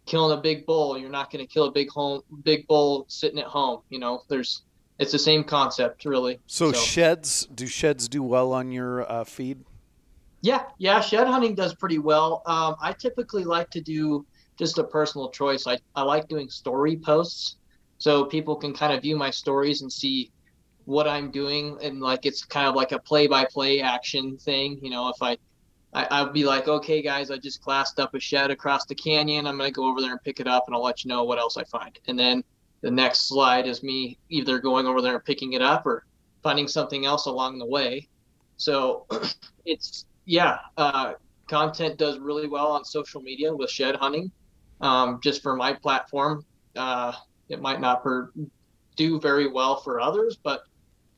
[0.08, 0.98] killing a big bull.
[0.98, 3.82] You're not going to kill a big home big bull sitting at home.
[3.90, 4.64] You know, there's
[5.02, 6.40] it's the same concept really.
[6.46, 9.66] So, sheds, do sheds do well on your uh, feed?
[10.42, 12.44] Yeah, yeah, shed hunting does pretty well.
[12.46, 14.26] Um, I typically like to do
[14.58, 15.66] just a personal choice.
[15.66, 17.56] I, I like doing story posts
[17.98, 20.32] so people can kind of view my stories and see
[20.86, 24.80] what I'm doing and like it's kind of like a play by play action thing.
[24.84, 25.38] You know, if I,
[25.94, 29.48] I I'll be like, okay guys, I just glassed up a shed across the canyon.
[29.48, 31.40] I'm gonna go over there and pick it up and I'll let you know what
[31.40, 31.98] else I find.
[32.08, 32.44] And then
[32.82, 36.04] the next slide is me either going over there and picking it up or
[36.44, 38.08] finding something else along the way.
[38.58, 39.06] So
[39.66, 41.14] it's yeah, uh,
[41.48, 44.32] content does really well on social media with shed hunting.
[44.80, 46.44] Um, just for my platform,
[46.76, 47.14] uh,
[47.50, 48.32] it might not per-
[48.96, 50.62] do very well for others, but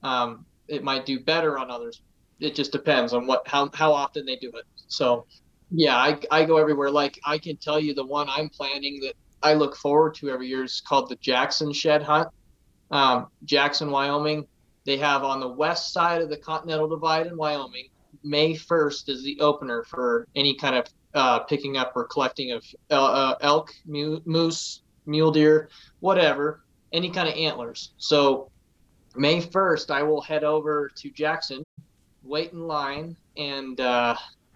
[0.01, 2.01] um, it might do better on others.
[2.39, 4.65] It just depends on what how how often they do it.
[4.87, 5.25] So
[5.71, 6.91] yeah, I I go everywhere.
[6.91, 10.47] Like I can tell you the one I'm planning that I look forward to every
[10.47, 12.29] year is called the Jackson Shed Hunt.
[12.91, 14.47] Um, Jackson, Wyoming.
[14.85, 17.89] They have on the west side of the Continental Divide in Wyoming.
[18.23, 22.65] May 1st is the opener for any kind of uh, picking up or collecting of
[22.89, 27.93] uh, elk, mu- moose, mule deer, whatever, any kind of antlers.
[27.97, 28.51] So
[29.15, 31.63] May 1st, I will head over to Jackson,
[32.23, 34.15] wait in line, and uh,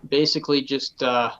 [0.09, 1.31] basically just uh,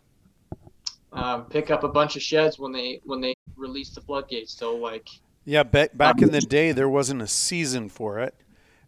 [1.14, 4.54] um, pick up a bunch of sheds when they when they release the floodgates.
[4.54, 5.08] So like
[5.46, 8.36] Yeah, back back in the day, there wasn't a season for it,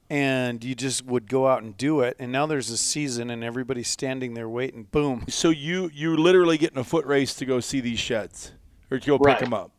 [0.10, 2.18] and you just would go out and do it.
[2.20, 4.84] And now there's a season, and everybody's standing there waiting.
[4.84, 5.26] Boom.
[5.30, 8.52] So you you literally get in a foot race to go see these sheds
[8.92, 9.72] or to go pick them up.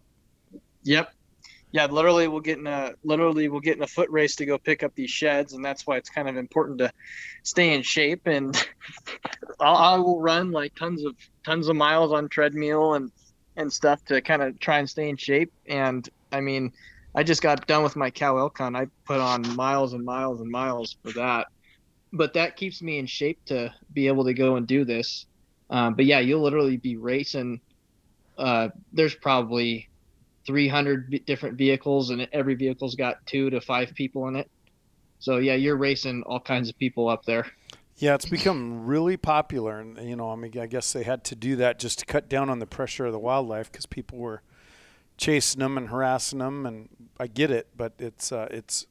[0.83, 1.13] Yep.
[1.73, 4.59] Yeah, literally we'll get in a literally we'll get in a foot race to go
[4.59, 6.91] pick up these sheds, and that's why it's kind of important to
[7.45, 8.27] stay in shape.
[8.27, 8.57] And
[9.61, 13.13] I'll, I will run like tons of tons of miles on treadmill and
[13.57, 15.53] and stuff to kind of try and stay in shape.
[15.69, 16.73] And I mean,
[17.15, 18.77] I just got done with my cow elk hunt.
[18.77, 21.47] I put on miles and miles and miles for that,
[22.13, 25.27] but that keeps me in shape to be able to go and do this.
[25.69, 27.61] Um, but yeah, you'll literally be racing.
[28.37, 29.90] Uh, there's probably
[30.47, 34.51] 300 v- different vehicles and every vehicle's got two to five people in it
[35.19, 37.47] so yeah you're racing all kinds of people up there
[37.99, 41.35] Yeah, it's become really popular, and you know, I mean, I guess they had to
[41.37, 44.41] do that just to cut down on the pressure of the wildlife because people were
[45.19, 48.87] chasing them and harassing them, and I get it, but it's uh, it's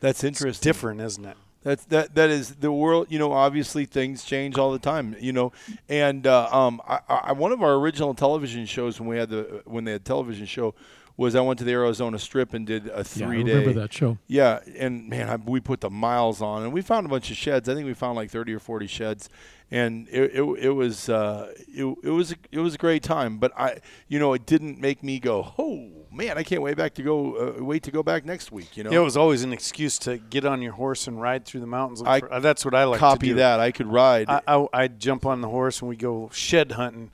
[0.00, 0.68] That's it's interesting.
[0.68, 1.38] different, isn't it?
[1.62, 3.08] That's that that is the world.
[3.10, 5.14] You know, obviously things change all the time.
[5.20, 5.52] You know,
[5.88, 9.62] and uh, um, I, I one of our original television shows when we had the
[9.66, 10.74] when they had television show
[11.18, 13.52] was I went to the Arizona Strip and did a Yeah, I three day.
[13.56, 14.16] remember that show.
[14.26, 17.36] Yeah, and man, I, we put the miles on, and we found a bunch of
[17.36, 17.68] sheds.
[17.68, 19.28] I think we found like thirty or forty sheds,
[19.70, 23.36] and it it, it was uh, it, it was a, it was a great time.
[23.36, 26.94] But I, you know, it didn't make me go, oh man, I can't wait back
[26.94, 27.34] to go.
[27.58, 28.76] Uh, wait to go back next week.
[28.76, 31.44] You know, Yeah, it was always an excuse to get on your horse and ride
[31.44, 32.02] through the mountains.
[32.04, 33.34] I for- uh, that's what I like to copy do.
[33.34, 33.60] that.
[33.60, 34.28] I could ride.
[34.28, 37.10] I, I I'd jump on the horse and we go shed hunting.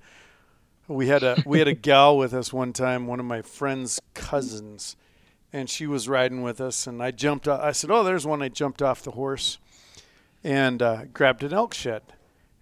[0.89, 4.01] We had a we had a gal with us one time, one of my friend's
[4.15, 4.95] cousins,
[5.53, 6.87] and she was riding with us.
[6.87, 7.49] And I jumped.
[7.49, 9.59] I said, "Oh, there's one." I jumped off the horse
[10.45, 12.03] and uh, grabbed an elk shed.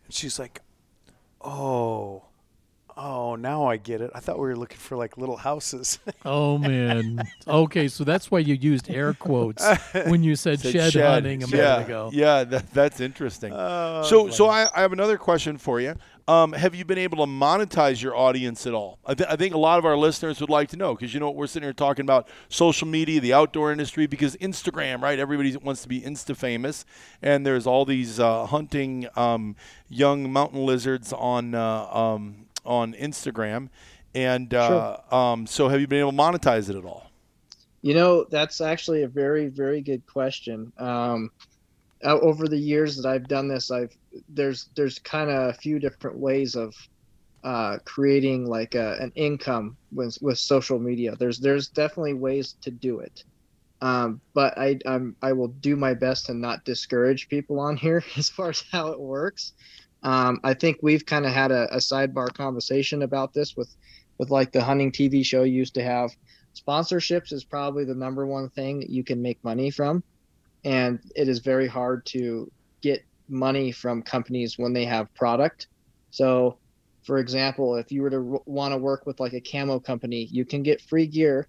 [0.07, 0.62] And she's like,
[1.42, 2.23] "Oh,
[2.96, 4.11] oh, now I get it.
[4.14, 7.22] I thought we were looking for like little houses." Oh man.
[7.46, 9.62] Okay, so that's why you used air quotes
[10.07, 11.04] when you said, Said shed, shed.
[11.04, 12.11] hunting a minute yeah, ago.
[12.12, 13.52] Yeah, that, that's interesting.
[13.54, 15.96] Oh, so, so I, I have another question for you.
[16.26, 18.98] Um, have you been able to monetize your audience at all?
[19.04, 21.20] I, th- I think a lot of our listeners would like to know because you
[21.20, 25.18] know what we're sitting here talking about social media, the outdoor industry, because Instagram, right?
[25.18, 26.87] Everybody wants to be Insta famous,
[27.20, 29.54] and there's all these uh, hunting um,
[29.90, 33.68] young mountain lizards on uh, um, on Instagram,
[34.14, 37.11] and uh, um, so have you been able to monetize it at all?
[37.83, 40.72] You know, that's actually a very, very good question.
[40.79, 41.31] Um,
[42.03, 43.96] over the years that I've done this, I've
[44.29, 46.74] there's there's kind of a few different ways of
[47.42, 51.14] uh, creating like a, an income with with social media.
[51.16, 53.24] There's there's definitely ways to do it,
[53.81, 58.03] um, but I I'm, I will do my best to not discourage people on here
[58.16, 59.53] as far as how it works.
[60.05, 63.75] Um, I think we've kind of had a, a sidebar conversation about this with
[64.19, 66.11] with like the hunting TV show used to have.
[66.55, 70.05] Sponsorships is probably the number one thing that you can make money from
[70.64, 75.67] and it is very hard to get money from companies when they have product.
[76.11, 76.59] So
[77.03, 80.45] for example if you were to want to work with like a camo company you
[80.45, 81.49] can get free gear.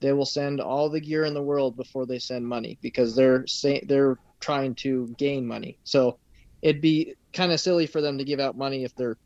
[0.00, 3.46] They will send all the gear in the world before they send money because they're
[3.46, 5.78] say they're trying to gain money.
[5.84, 6.18] So
[6.62, 9.16] it'd be kind of silly for them to give out money if they're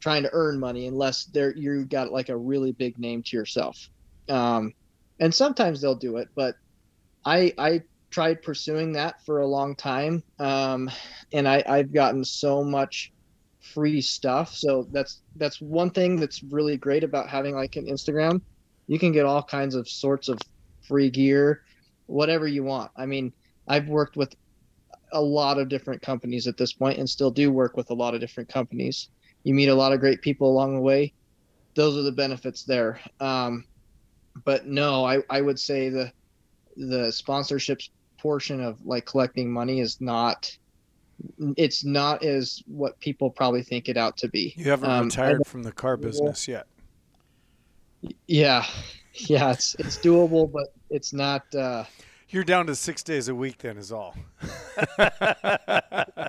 [0.00, 3.88] trying to earn money unless they're you got like a really big name to yourself.
[4.28, 4.74] Um,
[5.20, 6.56] and sometimes they'll do it but
[7.24, 10.90] i i tried pursuing that for a long time um,
[11.32, 13.12] and i i've gotten so much
[13.72, 14.54] free stuff.
[14.54, 18.40] So that's that's one thing that's really great about having like an instagram.
[18.86, 20.38] You can get all kinds of sorts of
[20.86, 21.62] free gear
[22.06, 22.90] whatever you want.
[22.96, 23.32] I mean
[23.66, 24.34] i've worked with
[25.14, 28.14] a lot of different companies at this point and still do work with a lot
[28.14, 29.08] of different companies.
[29.44, 31.12] You meet a lot of great people along the way.
[31.74, 33.00] Those are the benefits there.
[33.20, 33.64] Um,
[34.44, 36.12] but no I, I would say the
[36.76, 40.50] the sponsorships portion of like collecting money is not
[41.56, 44.52] it's not as what people probably think it out to be.
[44.56, 46.66] You haven't Um, retired from the car business yet.
[48.26, 48.64] yeah.
[49.16, 51.84] Yeah it's it's doable but it's not uh
[52.30, 54.16] You're down to six days a week, then, is all.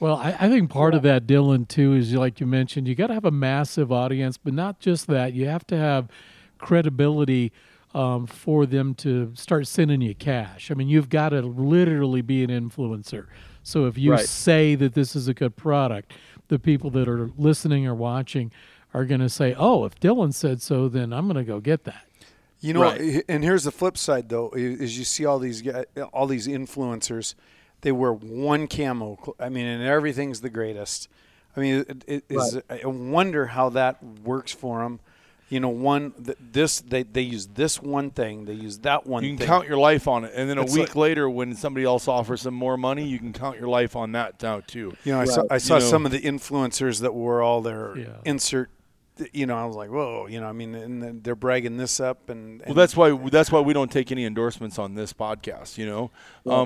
[0.00, 3.06] Well, I, I think part of that, Dylan, too, is like you mentioned, you got
[3.06, 5.32] to have a massive audience, but not just that.
[5.32, 6.08] You have to have
[6.58, 7.52] credibility
[7.94, 10.70] um, for them to start sending you cash.
[10.70, 13.28] I mean, you've got to literally be an influencer.
[13.62, 14.28] So if you Right.
[14.28, 16.12] say that this is a good product,
[16.48, 18.50] the people that are listening or watching
[18.92, 21.84] are going to say, "Oh, if Dylan said so, then I'm going to go get
[21.84, 22.04] that."
[22.64, 23.22] You know, Right.
[23.28, 25.62] and here's the flip side though: i- is you see all these
[26.14, 27.34] all these influencers,
[27.82, 29.18] they wear one camo.
[29.22, 31.08] cl- I mean, and everything's the greatest.
[31.56, 32.58] I mean, it, it is.
[32.70, 35.00] I wonder how that works for them.
[35.50, 39.22] You know, one this they they use this one thing, they use that one.
[39.24, 39.46] You can thing.
[39.46, 42.08] count your life on it, and then a It's week like- later, when somebody else
[42.08, 44.94] offers them more money, you can count your life on that now too.
[45.04, 47.60] You know, I saw I saw You know- some of the influencers that were all
[47.60, 48.06] their Yeah.
[48.24, 48.70] insert.
[49.32, 50.26] You know, I was like, whoa.
[50.26, 53.60] You know, I mean, and they're bragging this up, and, Well, that's why that's why
[53.60, 56.10] we don't take any endorsements on this podcast, you know,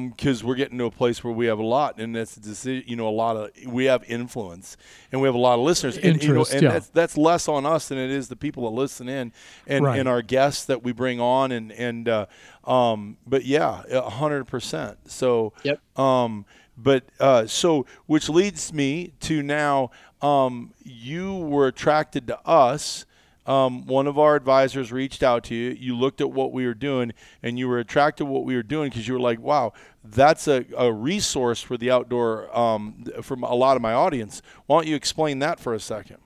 [0.09, 2.85] because we're getting to a place where we have a lot, and that's a decision,
[2.87, 4.79] you know, a lot of we have influence,
[5.13, 6.71] and we have a lot of listeners, and, you know, Interest, and yeah.
[6.73, 9.33] that's that's less on us than it is the people that listen in,
[9.67, 9.99] and Right.
[10.01, 12.27] and our guests that we bring on, and and uh,
[12.65, 15.11] um, but yeah, a hundred percent.
[15.11, 15.81] So Yep.
[15.99, 16.47] um,
[16.79, 19.91] but uh, so, which leads me to now,
[20.23, 23.05] um, you were attracted to us.
[23.47, 25.71] Um, one of our advisors reached out to you.
[25.71, 27.13] You looked at what we were doing,
[27.43, 29.73] and you were attracted to what we were doing because you were like, "Wow,
[30.05, 34.79] that's a, a resource for the outdoor um, from a lot of my audience." Why
[34.79, 36.19] don't you explain that for a second?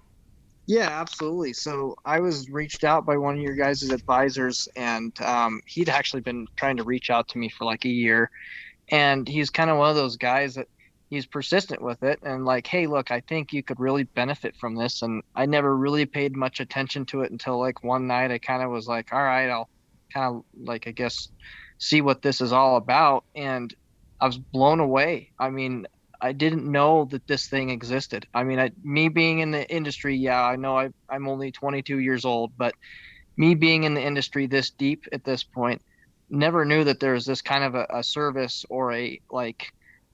[0.66, 1.52] Yeah, absolutely.
[1.52, 6.22] So I was reached out by one of your guys' advisors, and um, he'd actually
[6.22, 8.30] been trying to reach out to me for like a year.
[8.92, 10.68] And he's kind of one of those guys that
[11.08, 14.76] he's persistent with it and like, hey, look, I think you could really benefit from
[14.76, 15.02] this.
[15.02, 18.62] And I never really paid much attention to it until like one night I kind
[18.62, 19.68] of was like, all right, I'll
[20.12, 21.28] kind of like, I guess,
[21.78, 23.24] see what this is all about.
[23.34, 23.74] And
[24.20, 25.32] I was blown away.
[25.38, 25.86] I mean,
[26.20, 28.26] I didn't know that this thing existed.
[28.32, 31.98] I mean, I, me being in the industry, yeah, I know I, I'm only 22
[31.98, 32.74] years old, but
[33.36, 35.82] me being in the industry this deep at this point,
[36.32, 39.66] never knew that there was this kind of a, a service or a like,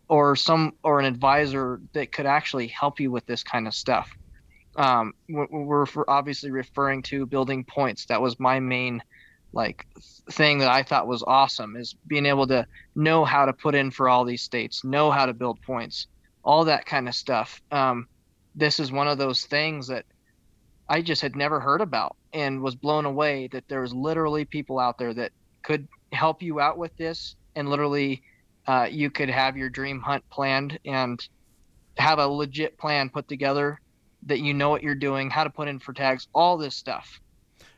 [0.08, 4.10] or some or an advisor that could actually help you with this kind of stuff.
[4.76, 8.06] Um, we're, obviously referring to building points.
[8.06, 9.02] That was my main
[9.52, 9.86] like
[10.30, 13.90] thing that I thought was awesome is being able to know how to put in
[13.90, 16.06] for all these states, know how to build points,
[16.44, 17.60] all that kind of stuff.
[17.70, 18.06] Um,
[18.54, 20.04] this is one of those things that
[20.88, 24.78] I just had never heard about and was blown away that there was literally people
[24.78, 28.22] out there that could help you out with this and literally
[28.66, 31.26] uh, you could have your dream hunt planned and
[31.96, 33.80] have a legit plan put together
[34.26, 37.20] that you know what you're doing, how to put in for tags, all this stuff.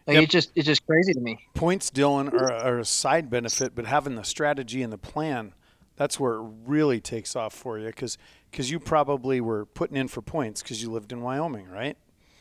[0.07, 0.25] Like Yep.
[0.25, 1.39] it's just it's just crazy to me.
[1.55, 5.55] points, Dylan, are, are a side benefit, but having the strategy and the plan,
[5.97, 7.87] that's where it really takes off for you.
[7.87, 11.97] Because you probably were putting in for points because you lived in Wyoming, right?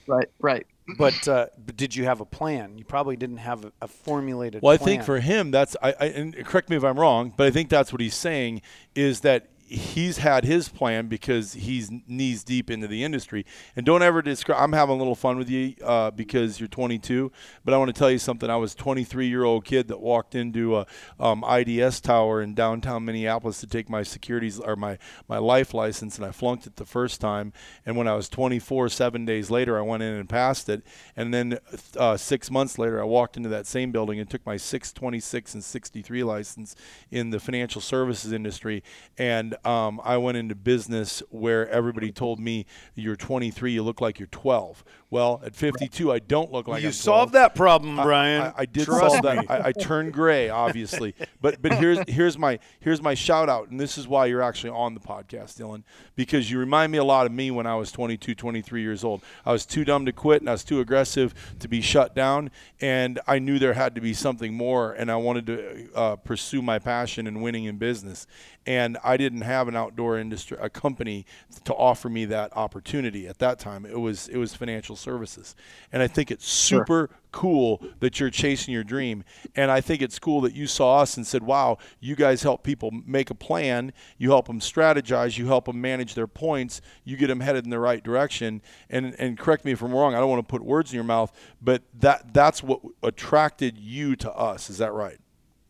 [0.07, 0.65] Right, right.
[0.97, 2.77] But, uh, but did you have a plan?
[2.77, 4.61] You probably didn't have a, a formulated.
[4.61, 7.47] Well, I think for him, that's I, I and correct me if I'm wrong, but
[7.47, 8.61] I think that's what he's saying
[8.95, 13.45] is that he's had his plan because he's knees deep into the industry.
[13.75, 14.59] And don't ever describe.
[14.59, 17.31] I'm having a little fun with you uh, because you're 22,
[17.63, 18.49] but I want to tell you something.
[18.49, 20.87] I was a 23 year old kid that walked into a
[21.19, 24.97] um, IDS tower in downtown Minneapolis to take my securities or my
[25.27, 27.53] my life license, and I flunked it the first time.
[27.85, 30.83] And when I was 24, seven days later, I went in and passed it.
[31.15, 31.59] And then
[31.95, 35.63] uh, six months later, I walked into that same building and took my 626 and
[35.63, 36.75] 63 license
[37.11, 38.83] in the financial services industry.
[39.17, 44.19] And um, I went into business where everybody told me, "You're 23, you look like
[44.19, 46.95] you're 12." Well, at 52, I don't look like you I'm 12.
[46.95, 48.41] solved that problem, I- Brian.
[48.43, 49.43] I, I did Trust solve me.
[49.47, 49.49] that.
[49.65, 51.15] I, I turned gray, obviously.
[51.41, 54.69] but but here's here's my here's my shout out, and this is why you're actually
[54.71, 55.83] on the podcast, Dylan,
[56.15, 59.21] because you remind me a lot of me when I was 22, 23 years old.
[59.45, 62.51] I was too dumb to quit, and I was too aggressive to be shut down,
[62.79, 66.61] and I knew there had to be something more, and I wanted to uh, pursue
[66.61, 68.27] my passion in winning in business.
[68.65, 71.25] And I didn't have an outdoor industry, a company
[71.63, 73.85] to offer me that opportunity at that time.
[73.85, 75.55] It was it was financial services,
[75.91, 79.23] and I think it's super cool that you're chasing your dream.
[79.55, 82.63] And I think it's cool that you saw us and said, wow, you guys help
[82.63, 83.93] people make a plan.
[84.17, 85.37] You help them strategize.
[85.37, 86.81] You help them manage their points.
[87.03, 88.61] You get them headed in the right direction.
[88.89, 90.15] And, and correct me if I'm wrong.
[90.15, 91.31] I don't want to put words in your mouth,
[91.61, 94.69] but that, that's what attracted you to us.
[94.69, 95.19] Is that right?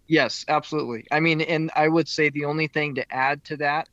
[0.09, 1.05] Yes, absolutely.
[1.11, 3.87] I mean, and I would say the only thing to add to that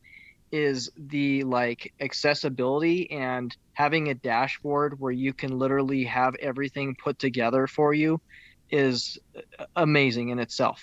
[0.53, 7.19] is the like accessibility and having a dashboard where you can literally have everything put
[7.19, 8.21] together for you
[8.71, 9.19] is
[9.77, 10.81] amazing in itself.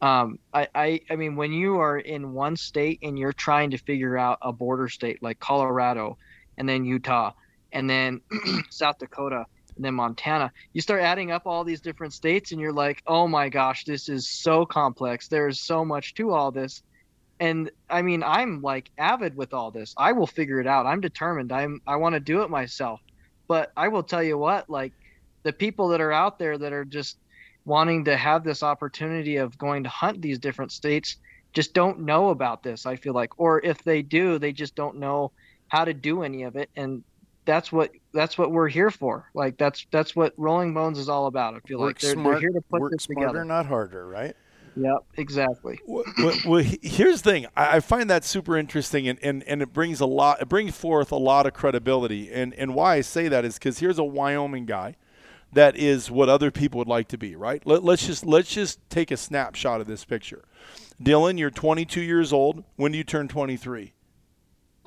[0.00, 3.78] Um, I, I, I mean, when you are in one state and you're trying to
[3.78, 6.16] figure out a border state like Colorado
[6.58, 7.32] and then Utah
[7.72, 8.20] and then
[8.70, 9.44] South Dakota
[9.78, 13.28] and then Montana, you start adding up all these different states and you're like, oh
[13.28, 15.28] my gosh, this is so complex.
[15.28, 16.82] There's so much to all this.
[17.38, 19.94] And I mean, I'm like avid with all this.
[19.96, 20.86] I will figure it out.
[20.86, 21.52] I'm determined.
[21.52, 23.00] I'm I want to do it myself.
[23.46, 24.92] But I will tell you what, like
[25.44, 27.16] the people that are out there that are just
[27.64, 31.16] wanting to have this opportunity of going to hunt these different states
[31.52, 33.38] just don't know about this, I feel like.
[33.38, 35.30] Or if they do, they just don't know
[35.68, 37.04] how to do any of it and
[37.48, 39.30] that's what that's what we're here for.
[39.32, 41.54] Like that's that's what Rolling Bones is all about.
[41.54, 43.44] I feel Work like they're, smart, they're here to put work this smarter, together.
[43.46, 44.36] not harder, right?
[44.76, 45.80] Yep, exactly.
[45.86, 47.46] Well, well, well, here's the thing.
[47.56, 50.42] I I find that super interesting, and, and, and it brings a lot.
[50.42, 52.30] It brings forth a lot of credibility.
[52.30, 54.96] And and why I say that is because here's a Wyoming guy,
[55.54, 57.34] that is what other people would like to be.
[57.34, 57.66] Right?
[57.66, 60.44] Let, let's just let's just take a snapshot of this picture.
[61.02, 62.62] Dylan, you're 22 years old.
[62.76, 63.94] When do you turn 23?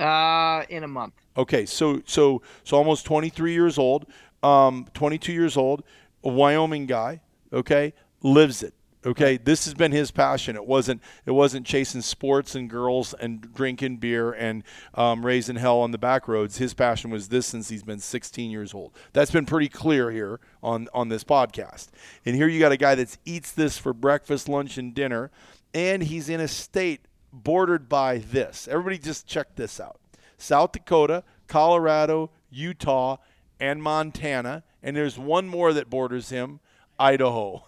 [0.02, 1.14] Uh, in a month.
[1.38, 4.08] Okay, so so so almost 23 years old,
[4.42, 5.84] um, 22 years old,
[6.24, 7.22] a Wyoming guy.
[7.54, 7.94] Okay,
[8.24, 8.74] lives it.
[9.04, 10.56] Okay, this has been his passion.
[10.56, 15.80] It wasn't it wasn't chasing sports and girls and drinking beer and um, raising hell
[15.80, 16.58] on the back roads.
[16.58, 18.94] His passion was this since he's been 16 years old.
[19.14, 21.90] That's been pretty clear here on on this podcast.
[22.26, 25.32] And here you got a guy that eats this for breakfast, lunch, and dinner,
[25.74, 27.02] and he's in a state
[27.34, 28.68] bordered by this.
[28.68, 30.00] Everybody, just check this out.
[30.38, 33.18] South Dakota, Colorado, Utah,
[33.60, 36.60] and Montana, and there's one more that borders him,
[37.00, 37.64] Idaho.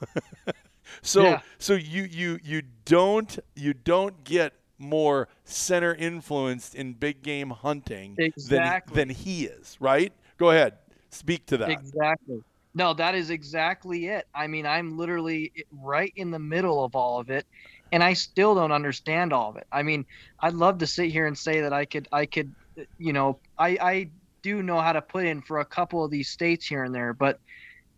[1.01, 1.41] so Yeah.
[1.59, 8.16] so you you you don't you don't get more center influenced in big game hunting
[8.18, 8.95] Exactly.
[8.95, 10.11] than than he is, right?
[10.38, 10.74] Go ahead.
[11.09, 11.70] Speak to that.
[11.70, 12.41] Exactly.
[12.76, 14.28] No, that is exactly it.
[14.34, 17.45] I mean, I'm literally right in the middle of all of it,
[17.94, 19.68] and I still don't understand all of it.
[19.72, 20.04] I mean,
[20.39, 22.52] I'd love to sit here and say that I could, I could,
[22.98, 24.10] you know, I, I
[24.41, 27.14] do know how to put in for a couple of these states here and there,
[27.14, 27.39] but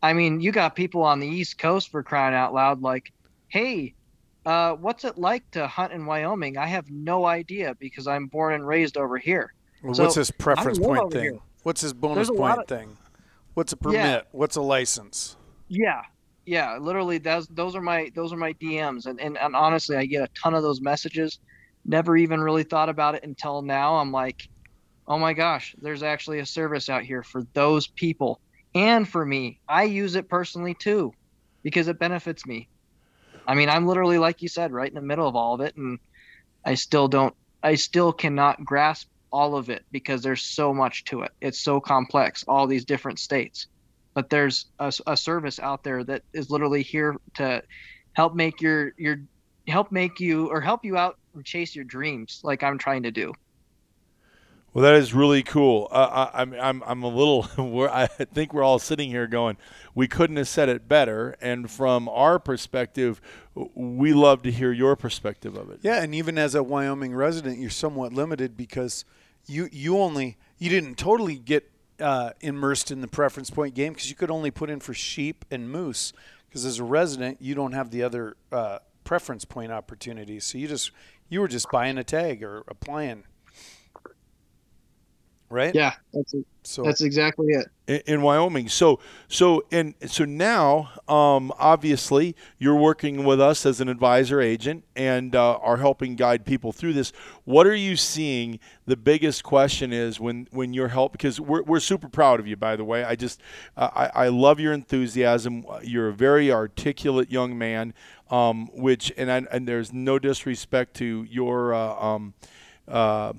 [0.04, 3.14] I mean, you got people on the East Coast for crying out loud, like,
[3.48, 3.94] hey,
[4.46, 6.58] uh, what's it like to hunt in Wyoming?
[6.58, 9.54] I have no idea because I'm born and raised over here.
[9.82, 11.22] Well, So, what's his preference point thing?
[11.24, 11.40] here.
[11.64, 12.98] What's his bonus There's a lot point of- thing?
[13.54, 13.96] What's a permit?
[13.98, 14.22] Yeah.
[14.34, 15.38] What's a license?
[15.70, 16.02] Yeah,
[16.46, 16.78] yeah.
[16.78, 20.24] Literally, those those are my those are my DMs, and, and and honestly, I get
[20.24, 21.40] a ton of those messages.
[21.86, 23.96] Never even really thought about it until now.
[23.96, 24.42] I'm like,
[25.08, 28.40] oh my gosh, there's actually a service out here for those people
[28.74, 29.60] and for me.
[29.68, 31.14] I use it personally too,
[31.64, 32.70] because it benefits me.
[33.48, 35.76] I mean, I'm literally like you said, right in the middle of all of it,
[35.76, 36.00] and
[36.66, 37.36] I still don't.
[37.64, 41.32] I still cannot grasp all of it because there's so much to it.
[41.42, 43.68] It's so complex, all these different states
[44.16, 47.62] but there's a, a service out there that is literally here to
[48.14, 49.18] help make your your
[49.68, 53.12] help make you or help you out and chase your dreams like I'm trying to
[53.12, 53.34] do.
[54.74, 55.88] Well, that is really cool.
[55.90, 57.48] Uh, I, I'm, I'm, I'm a little.
[57.58, 59.56] We're, I think we're all sitting here going,
[59.94, 61.38] we couldn't have said it better.
[61.40, 63.22] And from our perspective,
[63.74, 65.80] we love to hear your perspective of it.
[65.82, 69.06] Yeah, and even as a Wyoming resident, you're somewhat limited because
[69.48, 74.10] you you only you didn't totally get uh, immersed in the preference point game because
[74.10, 76.14] you could only put in for sheep and moose.
[76.48, 80.46] Because as a resident, you don't have the other uh, preference point opportunities.
[80.46, 80.92] So you just
[81.30, 83.24] you were just buying a tag or applying,
[85.50, 85.74] right?
[85.76, 86.34] Yeah, that's
[86.66, 87.68] So that's exactly it.
[87.88, 88.70] in, in Wyoming.
[88.70, 94.84] So so and so now, um, obviously, you're working with us as an advisor agent
[94.96, 97.12] and uh, are helping guide people through this.
[97.44, 98.60] What are you seeing?
[98.86, 102.56] The biggest question is when when you're help because we're we're super proud of you.
[102.56, 103.42] By the way, I just
[103.78, 105.66] uh, I I love your enthusiasm.
[105.84, 107.94] You're a very articulate young man.
[108.32, 112.34] Um, which and I, and there's no disrespect to your uh, um,
[112.88, 113.34] uh,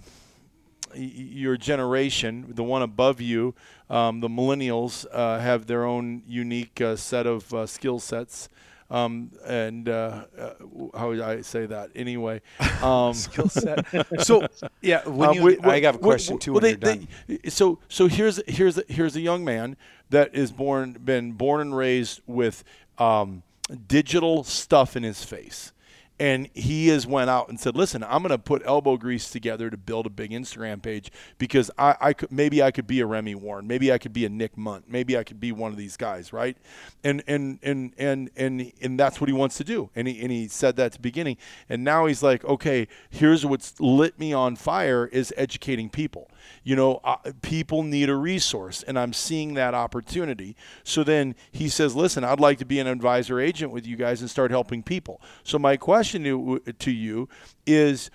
[0.96, 3.54] your generation, the one above you,
[3.90, 8.48] um, the millennials uh, have their own unique uh, set of uh, skill sets.
[8.88, 10.50] Um, and uh, uh,
[10.96, 11.90] how would I say that?
[11.96, 12.40] Anyway,
[12.82, 13.84] um, skill set.
[14.22, 14.46] so
[14.80, 16.52] yeah, when uh, you, we- I have a question we- too.
[16.52, 17.08] well, they- they-
[17.50, 19.76] so so here's here's here's a young man
[20.10, 22.62] that is born been born and raised with
[22.98, 23.42] um,
[23.88, 25.72] digital stuff in his face.
[26.18, 29.68] And he has went out and said, "Listen, I'm going to put elbow grease together
[29.68, 33.06] to build a big Instagram page because I, I could maybe I could be a
[33.06, 35.76] Remy Warren, maybe I could be a Nick Munt, maybe I could be one of
[35.76, 36.56] these guys, right?
[37.04, 39.90] And and and and and and that's what he wants to do.
[39.94, 41.36] And he and he said that at the beginning.
[41.68, 46.30] And now he's like, okay, here's what's lit me on fire is educating people.
[46.62, 50.56] You know, uh, people need a resource, and I'm seeing that opportunity.
[50.84, 54.20] So then he says, listen, I'd like to be an advisor agent with you guys
[54.20, 55.20] and start helping people.
[55.42, 57.28] So my question to, to you
[57.66, 58.10] is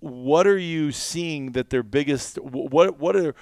[0.00, 3.34] what are you seeing that their biggest what what are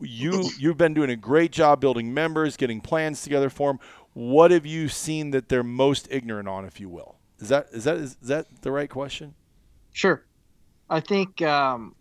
[0.00, 3.80] you you've been doing a great job building members getting plans together for them
[4.12, 7.84] what have you seen that they're most ignorant on if you will is that is
[7.84, 9.34] that is that the right question
[9.94, 10.24] Sure.
[10.90, 11.94] I think um,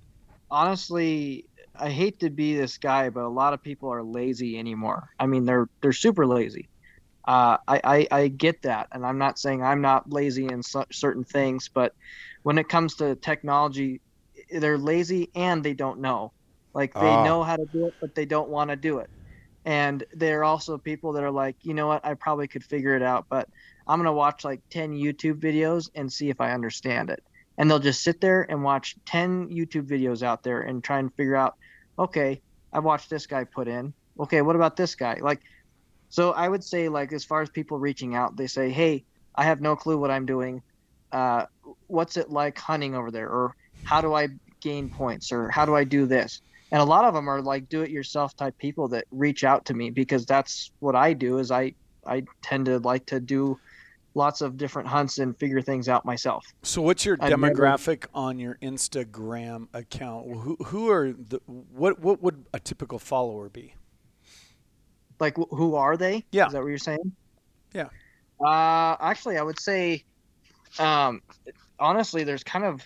[0.51, 1.45] honestly,
[1.79, 5.11] I hate to be this guy, but a lot of people are lazy anymore.
[5.19, 6.67] I mean, they're they're super lazy.
[7.25, 10.85] Uh, I, I I get that, and I'm not saying I'm not lazy in cer-
[10.91, 11.93] certain things, but
[12.43, 14.01] when it comes to technology,
[14.51, 16.33] they're lazy and they don't know.
[16.73, 17.17] Like they Ah.
[17.17, 19.09] know how to do it, but they don't want to do it.
[19.65, 22.95] And there are also people that are like, you know what, I probably could figure
[22.95, 23.47] it out, but
[23.87, 27.19] I'm gonna watch like 10 YouTube videos and see if I understand it.
[27.57, 31.13] And they'll just sit there and watch 10 YouTube videos out there and try and
[31.15, 31.53] figure out,
[31.97, 32.41] okay,
[32.73, 33.93] I watched this guy put in.
[34.19, 35.17] Okay, what about this guy?
[35.21, 35.41] Like,
[36.13, 39.03] so I would say, like, as far as people reaching out, they say, hey,
[39.33, 40.61] I have no clue what I'm doing.
[41.11, 41.47] Uh,
[41.87, 43.27] what's it like hunting over there?
[43.27, 44.27] Or how do I
[44.61, 45.31] gain points?
[45.31, 46.41] Or how do I do this?
[46.71, 49.89] And a lot of them are like do-it-yourself type people that reach out to me
[49.89, 51.39] because that's what I do.
[51.39, 51.73] Is I
[52.05, 53.59] I tend to like to do
[54.13, 56.45] lots of different hunts and figure things out myself.
[56.61, 60.31] So, what's your demographic on your Instagram account?
[60.31, 61.99] Who, who are the what?
[61.99, 63.73] What would a typical follower be?
[65.19, 66.25] Like, wh- who are they?
[66.31, 66.47] Yeah.
[66.47, 67.11] Is that what you're saying?
[67.73, 67.87] Yeah.
[68.43, 70.03] Uh, actually, I would say,
[70.79, 71.21] um,
[71.79, 72.81] honestly, there's kind of,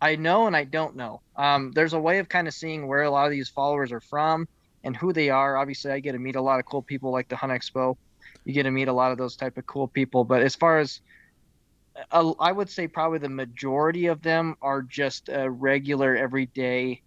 [0.00, 1.22] I know and I don't know.
[1.36, 4.00] Um, there's a way of kind of seeing where a lot of these followers are
[4.00, 4.48] from
[4.82, 5.56] and who they are.
[5.56, 7.96] Obviously, I get to meet a lot of cool people like the Hunt Expo.
[8.44, 10.24] You get to meet a lot of those type of cool people.
[10.24, 11.00] But as far as
[12.10, 17.00] uh, I would say, probably the majority of them are just a regular, everyday,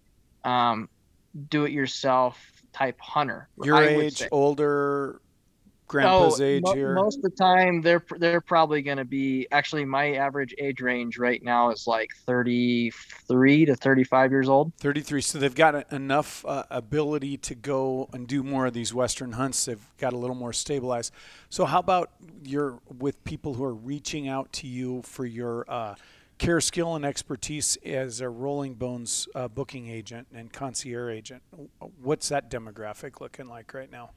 [0.44, 0.88] um,
[1.50, 2.40] do-it-yourself
[2.72, 3.48] type hunter.
[3.62, 4.28] Your age, say.
[4.30, 5.20] older,
[5.86, 6.94] grandpa's Oh, age mo- here.
[6.94, 9.46] Most of the time, they're they're probably going to be.
[9.50, 14.72] Actually, my average age range right now is like 33 to 35 years old.
[14.80, 18.92] 33 so they've got a- enough uh, ability to go and do more of these
[18.94, 21.12] western hunts they've got a little more stabilized
[21.48, 22.10] so how about
[22.44, 25.94] your with people who are reaching out to you for your uh,
[26.38, 31.42] care skill and expertise as a rolling bones uh, booking agent and concierge agent
[32.00, 34.10] what's that demographic looking like right now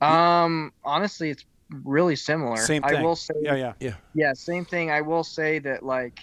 [0.00, 1.44] Um, honestly, it's
[1.82, 2.56] really similar.
[2.56, 4.90] same thing I will say, yeah yeah yeah, same thing.
[4.90, 6.20] I will say that like,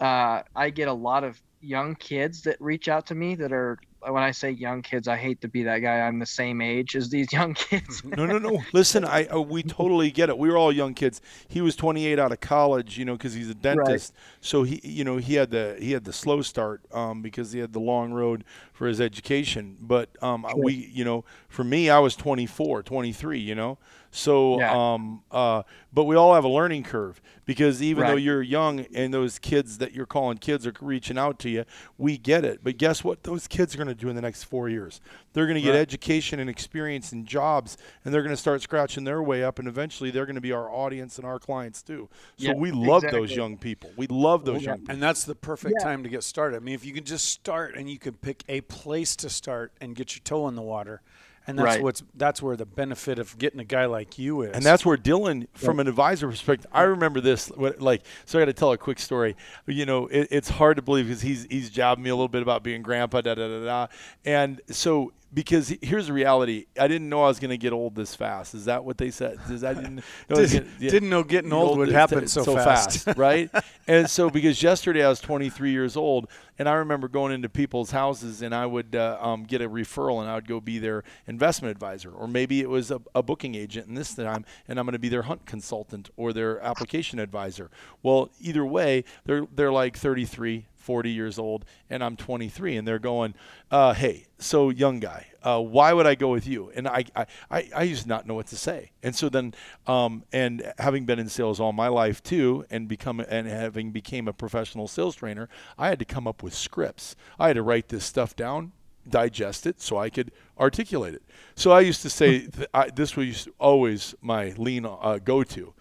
[0.00, 3.78] uh, I get a lot of young kids that reach out to me that are.
[4.06, 6.00] When I say young kids, I hate to be that guy.
[6.00, 8.02] I'm the same age as these young kids.
[8.04, 8.62] No, no, no.
[8.72, 10.38] Listen, I uh, we totally get it.
[10.38, 11.20] We were all young kids.
[11.48, 14.14] He was 28 out of college, you know, because he's a dentist.
[14.40, 17.60] So he, you know, he had the he had the slow start um, because he
[17.60, 19.76] had the long road for his education.
[19.80, 23.38] But um, we, you know, for me, I was 24, 23.
[23.38, 23.78] You know,
[24.14, 24.92] so Yeah.
[24.94, 29.12] um, uh, but we all have a learning curve because even though you're young and
[29.12, 31.64] those kids that you're calling kids are reaching out to you,
[31.98, 32.60] we get it.
[32.62, 33.24] But guess what?
[33.24, 35.00] Those kids are going to do in the next four years.
[35.32, 35.80] They're going to get Right.
[35.80, 39.66] education and experience and jobs, and they're going to start scratching their way up, and
[39.66, 42.08] eventually they're going to be our audience and our clients too.
[42.36, 43.90] So Yeah, we love those young people.
[43.96, 44.94] We love those Yeah, young people.
[44.94, 45.84] and that's the perfect Yeah.
[45.84, 46.56] time to get started.
[46.56, 49.72] I mean, if you can just start and you can pick a place to start
[49.80, 51.00] and get your toe in the water,
[51.46, 51.82] and that's Right.
[51.82, 54.52] what's that's where the benefit of getting a guy like you is.
[54.54, 57.48] And that's where Dylan, from an advisor perspective, I remember this.
[57.48, 59.36] What, like, so I got to tell a quick story.
[59.66, 62.42] You know, it, it's hard to believe because he's he's jabbing me a little bit
[62.42, 63.86] about being grandpa, da da da da.
[64.24, 67.94] And so, because here's the reality, I didn't know I was going to get old
[67.94, 68.54] this fast.
[68.54, 69.38] Is that what they said?
[69.50, 69.96] Is that didn't,
[70.28, 70.90] know Did, yeah.
[70.90, 73.06] didn't know getting old would is- happen so, fast.
[73.16, 73.50] right?
[73.86, 76.28] And so, because yesterday I was 23 years old,
[76.58, 80.20] and I remember going into people's houses, and I would uh, um, get a referral,
[80.20, 83.54] and I would go be their investment advisor, or maybe it was a, a booking
[83.54, 87.18] agent, and this time, and I'm going to be their hunt consultant or their application
[87.18, 87.70] advisor.
[88.02, 90.66] Well, either way, they're they're like 33.
[90.82, 93.34] 40 years old and I'm 23 and they're going
[93.70, 96.70] uh, hey so young guy uh, why would I go with you?
[96.74, 98.92] And I, I, I, I used to not know what to say.
[99.02, 99.54] And so then
[99.86, 104.28] um, and having been in sales all my life too and become and having became
[104.28, 107.16] a professional sales trainer I had to come up with scripts.
[107.38, 108.72] I had to write this stuff down
[109.08, 111.22] digest it so I could articulate it.
[111.56, 115.74] So I used to say th- I, this was always my lean uh, go to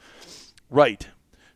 [0.72, 1.08] right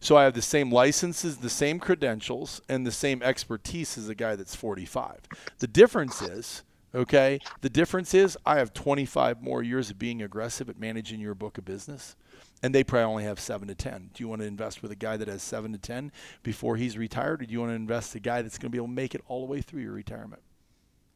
[0.06, 4.14] so I have the same licenses, the same credentials, and the same expertise as a
[4.14, 5.22] guy that's 45.
[5.58, 6.62] The difference is,
[6.94, 11.34] okay, the difference is I have 25 more years of being aggressive at managing your
[11.34, 12.16] book of business,
[12.62, 14.12] and they probably only have seven to 10.
[14.14, 16.12] Do you want to invest with a guy that has seven to 10
[16.44, 18.78] before he's retired, or do you want to invest a guy that's going to be
[18.78, 20.44] able to make it all the way through your retirement?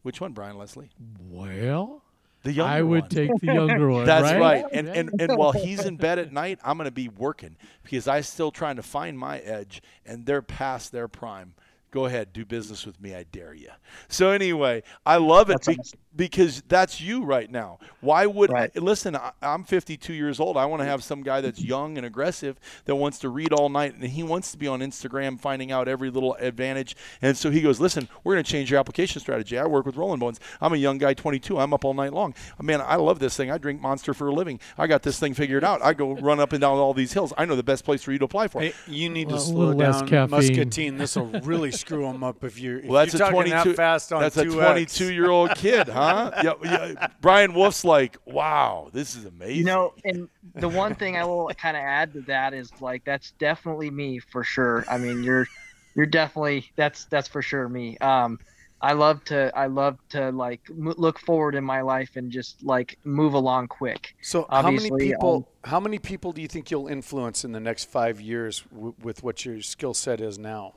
[0.02, 0.90] Which one, Brian Leslie?
[1.20, 2.02] Well,
[2.44, 3.10] The younger I would one.
[3.10, 4.06] take the younger one.
[4.06, 4.40] That's right.
[4.40, 4.66] right.
[4.72, 8.08] And, and and while he's in bed at night, I'm going to be working because
[8.08, 11.54] I'm still trying to find my edge, and they're past their prime.
[11.92, 13.16] Go ahead, do business with me.
[13.16, 13.70] I dare you.
[14.10, 16.00] So anyway, I love it That's be- awesome.
[16.20, 17.80] Because that's you right now.
[18.02, 18.76] Why would Right.
[18.76, 19.16] listen?
[19.16, 20.58] I, I'm 52 years old.
[20.58, 23.70] I want to have some guy that's young and aggressive that wants to read all
[23.70, 26.98] night, and he wants to be on Instagram finding out every little advantage.
[27.22, 29.58] And so he goes, "Listen, we're going to change your application strategy.
[29.58, 30.42] I work with Rolling Bones.
[30.60, 31.58] I'm a young guy, 22.
[31.58, 32.34] I'm up all night long.
[32.62, 33.50] Man, I love this thing.
[33.50, 34.60] I drink Monster for a living.
[34.78, 35.82] I got this thing figured out.
[35.82, 37.32] I go run up and down all these hills.
[37.38, 39.44] I know the best place for you to apply for." Hey, you need Well, to
[39.44, 40.30] slow little less down, caffeine.
[40.32, 40.98] muscatine.
[40.98, 42.80] This will really screw them up if you're.
[42.80, 44.54] If Well, that's you're a talking 22 that fast on That's a 2X.
[44.54, 46.09] 22 year old kid, huh?
[46.44, 47.08] Yeah, yeah.
[47.22, 49.58] Brian Wolf's like, wow, this is amazing.
[49.58, 53.04] You know, and the one thing I will kind of add to that is like
[53.06, 54.86] that's definitely me for sure.
[54.90, 55.48] I mean, you're
[55.96, 57.98] you're definitely that's that's for sure me.
[58.00, 58.40] Um,
[58.82, 62.64] I love to I love to like m- look forward in my life and just
[62.64, 64.16] like move along quick.
[64.22, 65.48] So how many people?
[65.64, 68.96] um, how many people do you think you'll influence in the next five years w-
[69.02, 70.76] with what your skill set is now?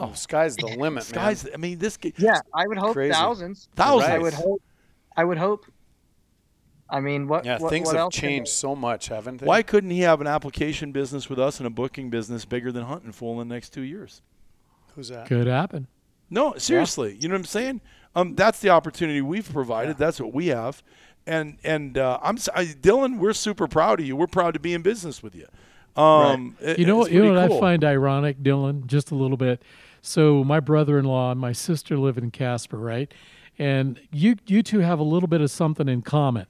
[0.00, 1.52] Oh, sky's the limit, Guys, man.
[1.54, 3.12] I mean, this kid, Yeah, I would hope Crazy.
[3.12, 3.68] thousands.
[3.76, 4.10] Thousands.
[4.10, 4.62] I would hope.
[5.16, 5.66] I would hope.
[6.90, 7.44] I mean, what?
[7.44, 9.46] Yeah, what, things what have else changed so much, haven't they?
[9.46, 12.84] why couldn't he have an application business with us and a booking business bigger than
[12.84, 14.20] Hunting Fool in the next two years?
[14.94, 15.26] Who's that?
[15.26, 15.86] Could happen.
[16.28, 17.16] No, seriously.
[17.18, 17.80] You know what I'm saying?
[18.14, 19.96] Um, that's the opportunity we've provided.
[19.96, 20.82] That's what we have.
[21.26, 23.18] And and uh, I'm s- I, Dylan.
[23.18, 24.16] We're super proud of you.
[24.16, 25.46] We're proud to be in business with you.
[25.96, 27.58] Um, it- You know, what- you know what cool.
[27.58, 29.62] I find ironic, Dylan, just a little bit.
[30.00, 33.12] So my brother-in-law and my sister live in Casper, right?
[33.58, 36.46] And you you two have a little bit of something in common,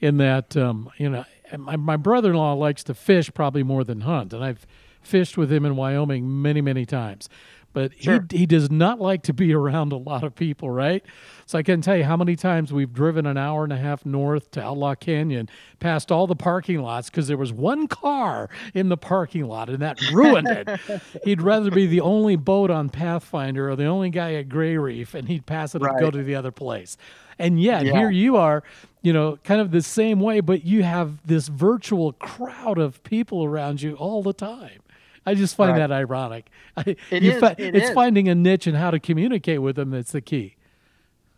[0.00, 1.24] in that um, you know
[1.56, 4.66] my, my brother-in-law likes to fish probably more than hunt, and I've
[5.00, 7.28] fished with him in Wyoming many many times.
[7.72, 8.26] But Sure.
[8.30, 11.04] he he does not like to be around a lot of people, right?
[11.46, 14.04] So I can tell you how many times we've driven an hour and a half
[14.06, 15.48] north to Outlaw Canyon,
[15.78, 19.80] past all the parking lots because there was one car in the parking lot, and
[19.82, 20.68] that ruined it.
[21.24, 25.14] he'd rather be the only boat on Pathfinder or the only guy at Gray Reef,
[25.14, 26.96] and he'd pass it and go to the other place.
[27.38, 27.92] And yet Yeah.
[27.98, 28.62] here you are,
[29.02, 33.44] you know, kind of the same way, but you have this virtual crowd of people
[33.44, 34.80] around you all the time.
[35.26, 35.78] I just find Right.
[35.78, 36.48] that ironic.
[36.76, 37.94] I, It is, fi- it it's is.
[37.94, 40.56] finding a niche and how to communicate with them that's the key.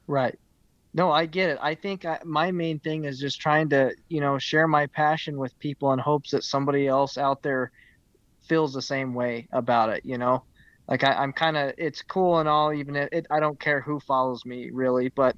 [0.06, 0.38] Right.
[0.94, 1.58] No, I get it.
[1.62, 5.38] I think I, my main thing is just trying to, you know, share my passion
[5.38, 7.70] with people in hopes that somebody else out there
[8.42, 10.04] feels the same way about it.
[10.04, 10.42] You know,
[10.88, 13.80] like I, I'm kind of, it's cool and all, even if it, I don't care
[13.80, 15.34] who follows me really, but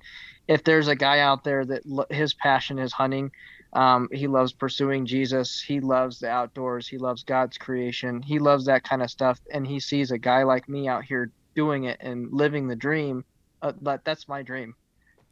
[0.49, 3.31] if there's a guy out there that lo- his passion is hunting,
[3.75, 8.65] um, he loves pursuing Jesus, he loves the outdoors, he loves God's creation, he loves
[8.67, 11.97] that kind of stuff, and he sees a guy like me out here doing it
[12.01, 13.25] and living the dream.
[13.63, 14.75] Uh, but that's my dream.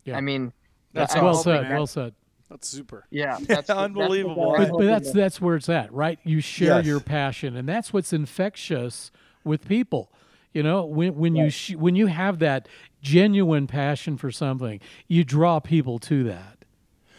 [0.04, 0.16] Yeah.
[0.16, 0.52] I mean,
[0.92, 1.64] That's I'm well said.
[1.64, 2.14] that- Well said.
[2.50, 3.06] That's super.
[3.10, 4.34] Yeah, that's the- that's the Unbelievable.
[4.34, 4.54] goal.
[4.58, 6.18] But, but that's that's where it's at, right?
[6.24, 6.86] You share Yes.
[6.86, 9.10] your passion, and that's what's infectious
[9.44, 10.12] with people.
[10.52, 12.68] You know, when when you sh- when you have that
[13.00, 16.58] genuine passion for something, you draw people to that.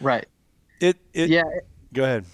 [0.00, 0.26] right.
[0.80, 1.44] It, it, Yeah,
[1.92, 2.24] Go ahead.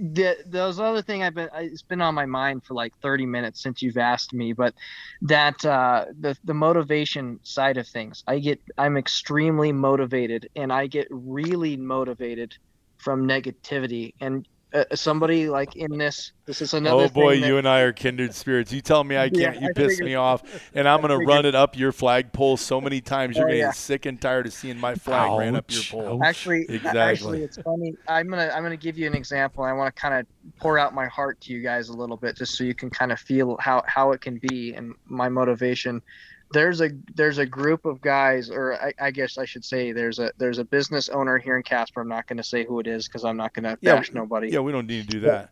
[0.00, 3.62] the those other thing I've been it's been on my mind for like 30 minutes
[3.62, 4.74] since you've asked me, but
[5.22, 10.86] that uh, the the motivation side of things, I get I'm extremely motivated, and I
[10.86, 12.54] get really motivated
[12.98, 14.12] from negativity.
[14.20, 17.04] And uh, somebody like in this, this is another.
[17.04, 18.72] Oh boy, thing that- you and I are kindred spirits.
[18.72, 20.42] You tell me I can't, you I piss figured- me off,
[20.74, 23.66] and I'm gonna run it up your flagpole so many times you're Oh, gonna yeah.
[23.68, 26.20] get sick and tired of seeing my flag ran up your pole.
[26.22, 26.28] Ouch.
[26.28, 27.00] Actually, Exactly.
[27.00, 27.94] actually, it's funny.
[28.08, 29.64] I'm gonna I'm gonna give you an example.
[29.64, 30.26] I want to kind of
[30.58, 33.12] pour out my heart to you guys a little bit, just so you can kind
[33.12, 36.02] of feel how how it can be and my motivation.
[36.54, 40.18] There's a there's a group of guys, or I, I guess I should say there's
[40.20, 42.00] a there's a business owner here in Casper.
[42.00, 44.12] I'm not going to say who it is because I'm not going to Yeah, bash
[44.12, 45.50] nobody Yeah, we don't need to do that.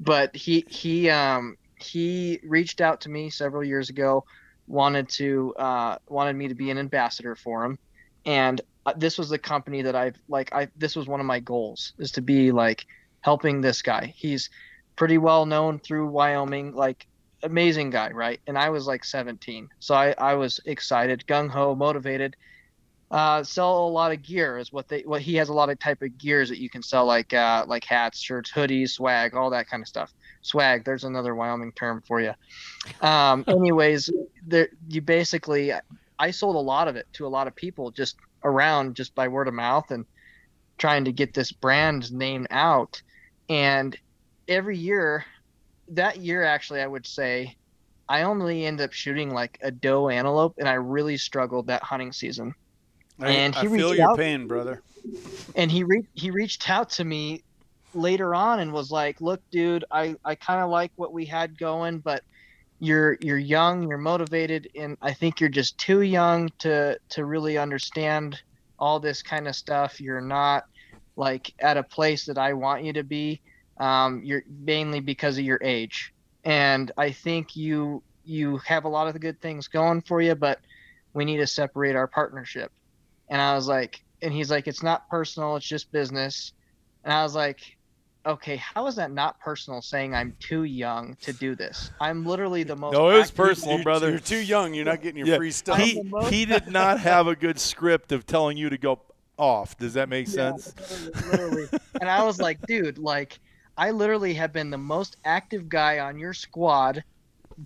[0.00, 4.24] but he he um he reached out to me several years ago
[4.66, 7.78] wanted to uh wanted me to be an ambassador for him
[8.24, 11.40] and uh, this was the company that i've like i this was one of my
[11.40, 12.86] goals is to be like
[13.22, 14.48] helping this guy he's
[14.96, 17.06] pretty well known through wyoming like
[17.42, 22.36] amazing guy right and i was like 17 so i i was excited gung-ho motivated
[23.10, 25.78] uh, sell a lot of gear is what they what he has a lot of
[25.80, 29.50] type of gears that you can sell like uh, like hats, shirts, hoodies, swag, all
[29.50, 30.14] that kind of stuff.
[30.42, 32.32] Swag, there's another Wyoming term for you.
[33.00, 34.10] Um, anyways,
[34.46, 35.72] there you basically
[36.20, 39.26] I sold a lot of it to a lot of people just around just by
[39.26, 40.06] word of mouth and
[40.78, 43.02] trying to get this brand name out.
[43.48, 43.96] And
[44.46, 45.24] every year,
[45.90, 47.54] that year actually, I would say,
[48.08, 52.12] I only end up shooting like a doe antelope, and I really struggled that hunting
[52.12, 52.54] season
[53.20, 54.82] I, And I he feel your out- pain, brother.
[55.54, 57.44] and he re- he reached out to me
[57.94, 61.58] later on and was like, "Look, dude, I I kind of like what we had
[61.58, 62.22] going, but
[62.78, 67.58] you're you're young, you're motivated, and I think you're just too young to to really
[67.58, 68.40] understand
[68.78, 70.00] all this kind of stuff.
[70.00, 70.64] You're not
[71.16, 73.40] like at a place that I want you to be.
[73.80, 76.12] Um, you're mainly because of your age,
[76.44, 80.34] and I think you you have a lot of the good things going for you,
[80.34, 80.60] but
[81.14, 82.70] we need to separate our partnership."
[83.30, 86.52] And I was like, and he's like, it's not personal, it's just business.
[87.04, 87.60] And I was like,
[88.26, 89.80] okay, how is that not personal?
[89.80, 91.90] Saying I'm too young to do this.
[92.00, 92.92] I'm literally the most.
[92.92, 94.10] No, it was personal, You're- brother.
[94.10, 94.74] You're too young.
[94.74, 95.78] You're not getting your Yeah, free stuff.
[95.78, 98.76] he, I'm the most- he did not have a good script of telling you to
[98.76, 99.00] go
[99.38, 99.78] off.
[99.78, 100.74] Does that make Yeah, sense?
[100.90, 101.68] literally, literally.
[102.00, 103.38] and I was like, dude, like,
[103.80, 107.02] I literally have been the most active guy on your squad,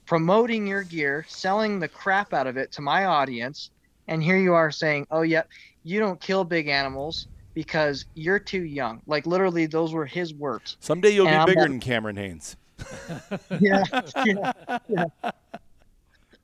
[0.07, 3.73] promoting your gear, selling the crap out of it to my audience,
[4.07, 5.49] and here you are saying, oh, yep,
[5.83, 9.03] you don't kill big animals because you're too young.
[9.09, 10.77] Like, literally, those were his words.
[10.79, 12.57] Someday you'll And be I'm bigger like- than Cameron Hanes.
[13.61, 13.83] Yeah,
[14.25, 14.53] yeah,
[14.89, 15.05] yeah.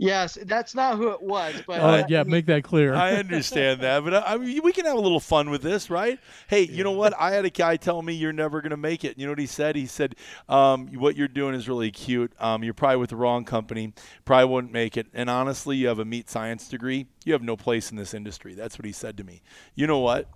[0.01, 2.95] Yes, that's not who it was, but Uh, uh, yeah, make that clear.
[2.95, 5.91] I understand that, but I, I mean, we can have a little fun with this,
[5.91, 6.19] right?
[6.49, 7.13] Hey, you know what?
[7.21, 9.19] I had a guy tell me you're never going to make it.
[9.19, 9.77] You know what he said?
[9.77, 10.17] He said,
[10.49, 12.33] um, "What you're doing is really cute.
[12.41, 13.93] Um, you're probably with the wrong company.
[14.25, 15.07] Probably wouldn't make it.
[15.13, 17.07] And honestly, you have a meat science degree.
[17.27, 19.43] You have no place in this industry." That's what he said to me.
[19.75, 20.29] You know what?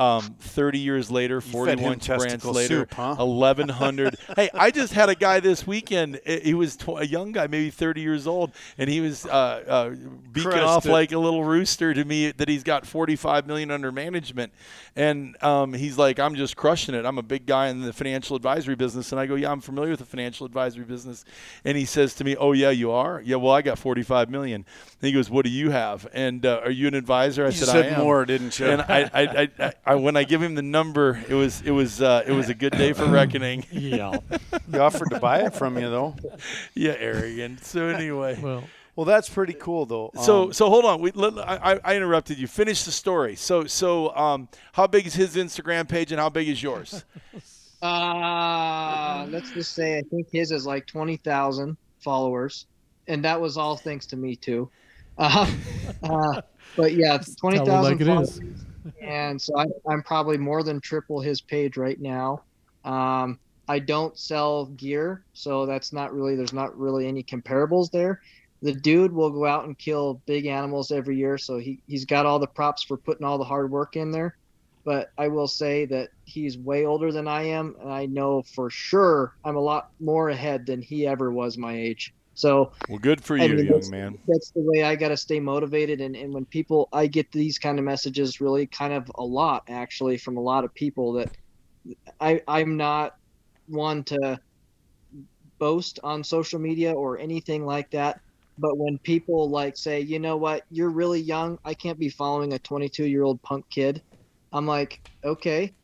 [0.00, 3.16] Um, 30 years later, You fed him 41 brands later, soup, huh?
[3.16, 4.16] 1100.
[4.36, 6.20] hey, I just had a guy this weekend.
[6.24, 9.90] He was tw- a young guy, maybe 30 years old, and he was uh, uh,
[10.32, 10.90] beaking off it.
[10.90, 14.52] like a little rooster to me that he's got 45 million under management.
[14.96, 17.04] And um, he's like, I'm just crushing it.
[17.04, 19.12] I'm a big guy in the financial advisory business.
[19.12, 21.24] And I go, Yeah, I'm familiar with the financial advisory business.
[21.64, 23.20] And he says to me, Oh, yeah, you are?
[23.24, 24.64] Yeah, well, I got 45 million.
[25.00, 26.08] And he goes, What do you have?
[26.12, 27.44] And uh, are you an advisor?
[27.44, 28.00] I You said, said I am.
[28.00, 28.66] more, didn't you?
[28.66, 31.70] And I, I, I, I, I, when I give him the number, it was, it
[31.72, 33.64] was, uh, it was a good day for reckoning.
[33.72, 34.18] yeah.
[34.70, 36.14] he offered to buy it from you, though.
[36.74, 37.64] yeah, arrogant.
[37.64, 38.62] So anyway, Well,
[38.96, 40.10] Well, that's pretty cool, though.
[40.22, 41.00] so Um, so hold on.
[41.00, 42.46] We, let, I, I- I interrupted you.
[42.46, 43.34] Finish the story.
[43.36, 47.04] So so um, how big is his Instagram page and how big is yours?
[47.82, 52.66] Uh, let's just say I think his is like twenty thousand followers,
[53.08, 54.68] and that was all thanks to me too.
[55.16, 55.50] Uh,
[56.02, 56.42] uh,
[56.76, 58.40] but yeah, twenty tell like followers, is.
[59.02, 62.44] And so I, I'm probably more than triple his page right now.
[62.84, 68.20] Um, I don't sell gear, so that's not really there's not really any comparables there.
[68.62, 72.26] The dude will go out and kill big animals every year, so he he's got
[72.26, 74.36] all the props for putting all the hard work in there.
[74.84, 78.70] But I will say that he's way older than I am, and I know for
[78.70, 82.12] sure I'm a lot more ahead than he ever was my age.
[82.40, 84.18] So Well, good for I you, mean, young man.
[84.26, 86.00] that's the way I got to stay motivated.
[86.00, 89.62] And, and when people, I get these kind of messages really kind of a lot
[89.68, 91.30] actually from a lot of people that
[92.20, 93.12] I, I'm not
[93.66, 94.40] one to
[95.58, 98.18] boast on social media or anything like that.
[98.58, 102.52] But when people like say, you know what, you're really young, I can't be following
[102.52, 104.02] a 22 year old punk kid.
[104.52, 105.74] I'm like, okay,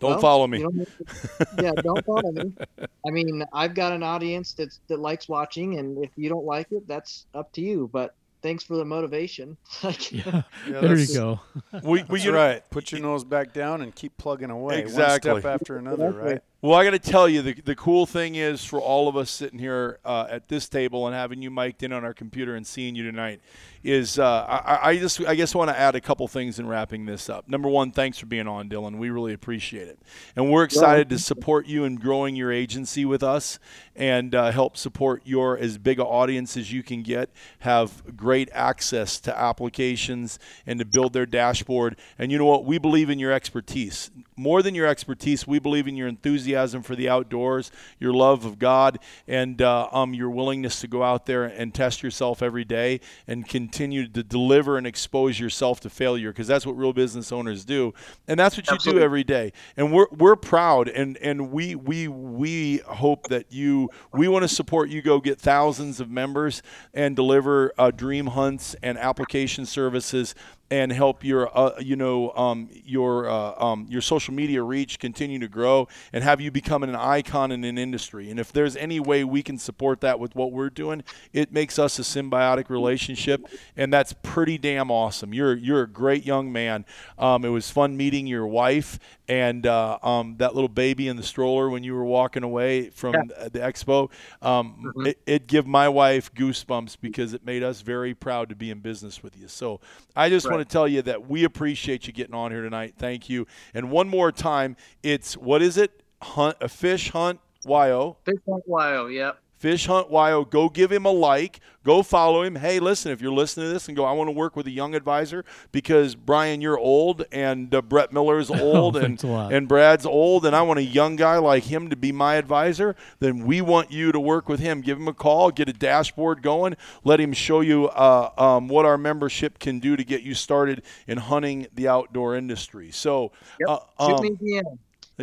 [0.00, 0.58] Don't well, follow me.
[0.58, 2.52] you don't to- yeah, don't follow me.
[3.06, 6.68] I mean, I've got an audience that's that likes watching, and if you don't like
[6.72, 7.88] it, that's up to you.
[7.92, 9.56] But thanks for the motivation.
[9.84, 10.42] Like, Yeah.
[10.66, 11.40] Yeah, there you that's- go.
[11.72, 12.70] we, we, That's you know- right.
[12.70, 14.80] Put your nose back down and keep plugging away.
[14.80, 15.32] Exactly.
[15.32, 16.32] One step after another, Exactly.
[16.32, 16.42] right?
[16.62, 19.30] Well, I got to tell you, the, the cool thing is for all of us
[19.30, 22.66] sitting here uh, at this table and having you mic'd in on our computer and
[22.66, 23.40] seeing you tonight
[23.82, 27.06] is uh, I, I just I guess want to add a couple things in wrapping
[27.06, 27.48] this up.
[27.48, 28.98] Number one, thanks for being on, Dylan.
[28.98, 29.98] We really appreciate it,
[30.36, 33.58] and we're excited to support you in growing your agency with us
[33.96, 37.30] and uh, help support your as big a audience as you can get.
[37.60, 41.96] Have great access to applications and to build their dashboard.
[42.18, 42.66] And you know what?
[42.66, 45.46] We believe in your expertise more than your expertise.
[45.46, 50.14] We believe in your enthusiasm for the outdoors, your love of God, and uh, um,
[50.14, 54.78] your willingness to go out there and test yourself every day and continue to deliver
[54.78, 57.92] and expose yourself to failure because that's what real business owners do,
[58.26, 59.00] and that's what you Absolutely.
[59.00, 59.52] do every day.
[59.76, 64.48] And we're we're proud, and and we we we hope that you we want to
[64.48, 65.02] support you.
[65.02, 66.62] Go get thousands of members
[66.94, 70.34] and deliver uh, dream hunts and application services
[70.70, 75.38] and help your uh, you know um, your uh, um, your social media reach continue
[75.38, 78.30] to grow and have you become an icon in an industry.
[78.30, 81.02] And if there's any way we can support that with what we're doing,
[81.32, 83.46] it makes us a symbiotic relationship,
[83.76, 85.34] and that's pretty damn awesome.
[85.34, 86.84] You're you're a great young man.
[87.18, 88.98] Um, it was fun meeting your wife
[89.30, 93.12] and uh, um, that little baby in the stroller when you were walking away from
[93.12, 94.10] the expo.
[94.42, 98.72] Um, it, it give my wife goosebumps because it made us very proud to be
[98.72, 99.46] in business with you.
[99.46, 99.80] So
[100.16, 102.94] I just want to tell you that we appreciate you getting on here tonight.
[102.98, 103.46] Thank you.
[103.72, 106.02] And one more time, it's what is it?
[106.20, 107.38] Hunt a fish hunt.
[107.64, 108.16] Yo.
[108.24, 109.38] Fish Hunt Wyo, yep.
[109.60, 110.48] Fish Hunt Wyo.
[110.48, 111.60] Go give him a like.
[111.84, 112.56] Go follow him.
[112.56, 114.70] Hey, listen, if you're listening to this and go, I want to work with a
[114.70, 119.52] young advisor because Brian, you're old and uh, Brett is old and, thanks a lot.
[119.52, 122.96] and Brad's old and I want a young guy like him to be my advisor,
[123.18, 124.80] then we want you to work with him.
[124.80, 128.86] Give him a call, get a dashboard going, let him show you uh, um, what
[128.86, 132.90] our membership can do to get you started in hunting the outdoor industry.
[132.92, 133.32] So,
[133.68, 134.78] uh, Shoot um,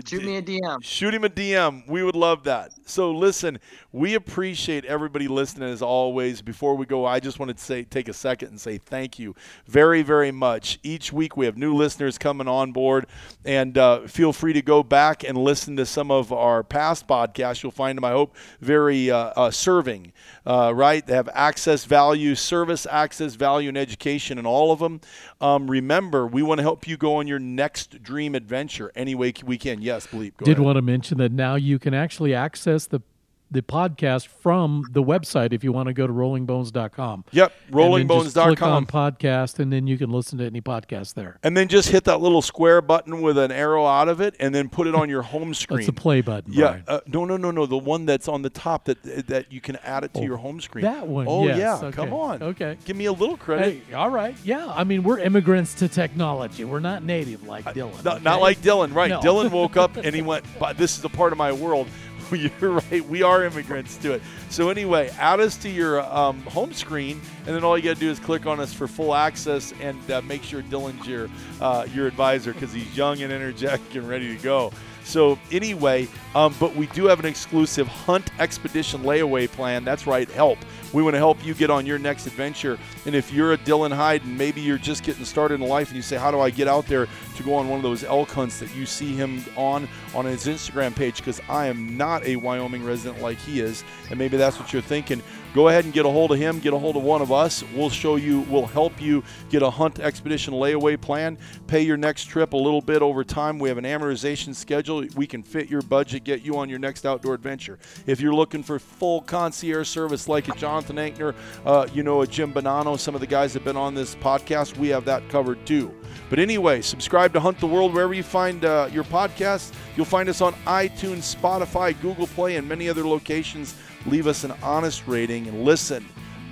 [0.06, 0.84] Shoot me a DM.
[0.84, 1.88] Shoot him a DM.
[1.88, 2.72] We would love that.
[2.86, 3.60] So listen,
[3.92, 6.42] we appreciate everybody listening as always.
[6.42, 9.36] Before we go, I just wanted to say take a second and say thank you
[9.66, 10.80] very, very much.
[10.84, 13.08] Each week we have new listeners coming on board,
[13.46, 17.64] and uh, feel free to go back and listen to some of our past podcasts.
[17.64, 20.14] You'll find them, I hope, very uh, uh, serving.
[20.46, 21.06] Uh, right?
[21.06, 25.02] They have access value, service access value, and education in all of them.
[25.40, 29.34] Um, remember, we want to help you go on your next dream adventure any way
[29.46, 29.82] we can.
[29.82, 30.38] Yes, Bleep.
[30.38, 30.66] Go Did ahead.
[30.66, 33.02] want to mention that now you can actually access the
[33.50, 37.26] the podcast from the website if you want to go to rollingbones.com.
[37.32, 38.86] Yep, And then just Click on rollingbones.com.
[38.88, 41.40] podcast, and then you can listen to any podcast there.
[41.44, 44.54] And then just hit that little square button with an arrow out of it, and
[44.54, 45.78] then put it on your home screen.
[45.80, 46.52] That's the play button.
[46.54, 47.66] Yeah, uh, no, no, no, no.
[47.66, 50.38] The one that's on the top that that you can add it to Oh, your
[50.38, 50.84] home screen.
[50.84, 52.42] that one, Oh yes, yeah, okay, come on.
[52.44, 52.78] okay.
[52.86, 53.82] give me a little credit.
[53.88, 54.36] Hey, all right.
[54.44, 56.66] Yeah, I mean, we're immigrants to technology.
[56.66, 58.04] We're not native like Dylan.
[58.04, 58.42] No, Not okay?
[58.42, 59.10] like Dylan, right?
[59.10, 59.20] No.
[59.20, 61.88] Dylan woke up and he went, "But this is a part of my world."
[62.62, 63.06] You're right.
[63.06, 64.22] We are immigrants to it.
[64.50, 68.00] So anyway, add us to your um, home screen, and then all you got to
[68.00, 71.30] do is click on us for full access, and uh, make sure Dylan's your
[71.62, 74.72] uh, your advisor because he's young and energetic and ready to go.
[75.04, 79.86] So anyway, um, but we do have an exclusive Hunt Expedition layaway plan.
[79.86, 80.60] That's right, help.
[80.94, 82.78] We want to help you get on your next adventure.
[83.06, 85.96] And if you're a Dylan Hyde and maybe you're just getting started in life and
[85.96, 88.30] you say, How do I get out there to go on one of those elk
[88.30, 91.18] hunts that you see him on on his Instagram page?
[91.18, 93.84] Because I am not a Wyoming resident like he is.
[94.10, 95.22] And maybe that's what you're thinking.
[95.58, 97.64] Go ahead and get a hold of him, get a hold of one of us.
[97.74, 101.36] We'll show you, we'll help you get a Hunt Expedition layaway plan.
[101.66, 103.58] Pay your next trip a little bit over time.
[103.58, 105.08] We have an amortization schedule.
[105.16, 107.80] We can fit your budget, get you on your next outdoor adventure.
[108.06, 111.36] If you're looking for full concierge service like a Jonathan Ankner,
[111.66, 114.16] uh, you know, a Jim Bonanno, some of the guys that have been on this
[114.16, 115.94] podcast, we have that covered too.
[116.30, 119.74] But anyway, subscribe to Hunt the World wherever you find uh, your podcast.
[119.96, 123.76] You'll find us on iTunes, Spotify, Google Play, and many other locations.
[124.06, 126.06] Leave us an honest rating and listen.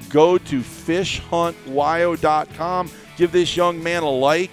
[0.10, 2.92] Go to fishhuntwyo.com.
[3.18, 4.52] Give this young man a like.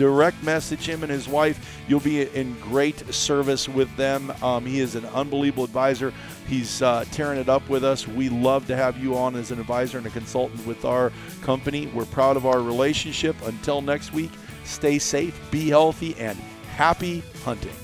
[0.00, 1.78] Direct message him and his wife.
[1.86, 4.32] You'll be in great service with them.
[4.42, 6.14] Um, he is an unbelievable advisor.
[6.48, 8.08] He's uh, tearing it up with us.
[8.08, 11.88] We love to have you on as an advisor and a consultant with our company.
[11.88, 13.36] We're proud of our relationship.
[13.44, 14.30] Until next week,
[14.64, 16.38] stay safe, be healthy, and
[16.76, 17.76] happy hunting.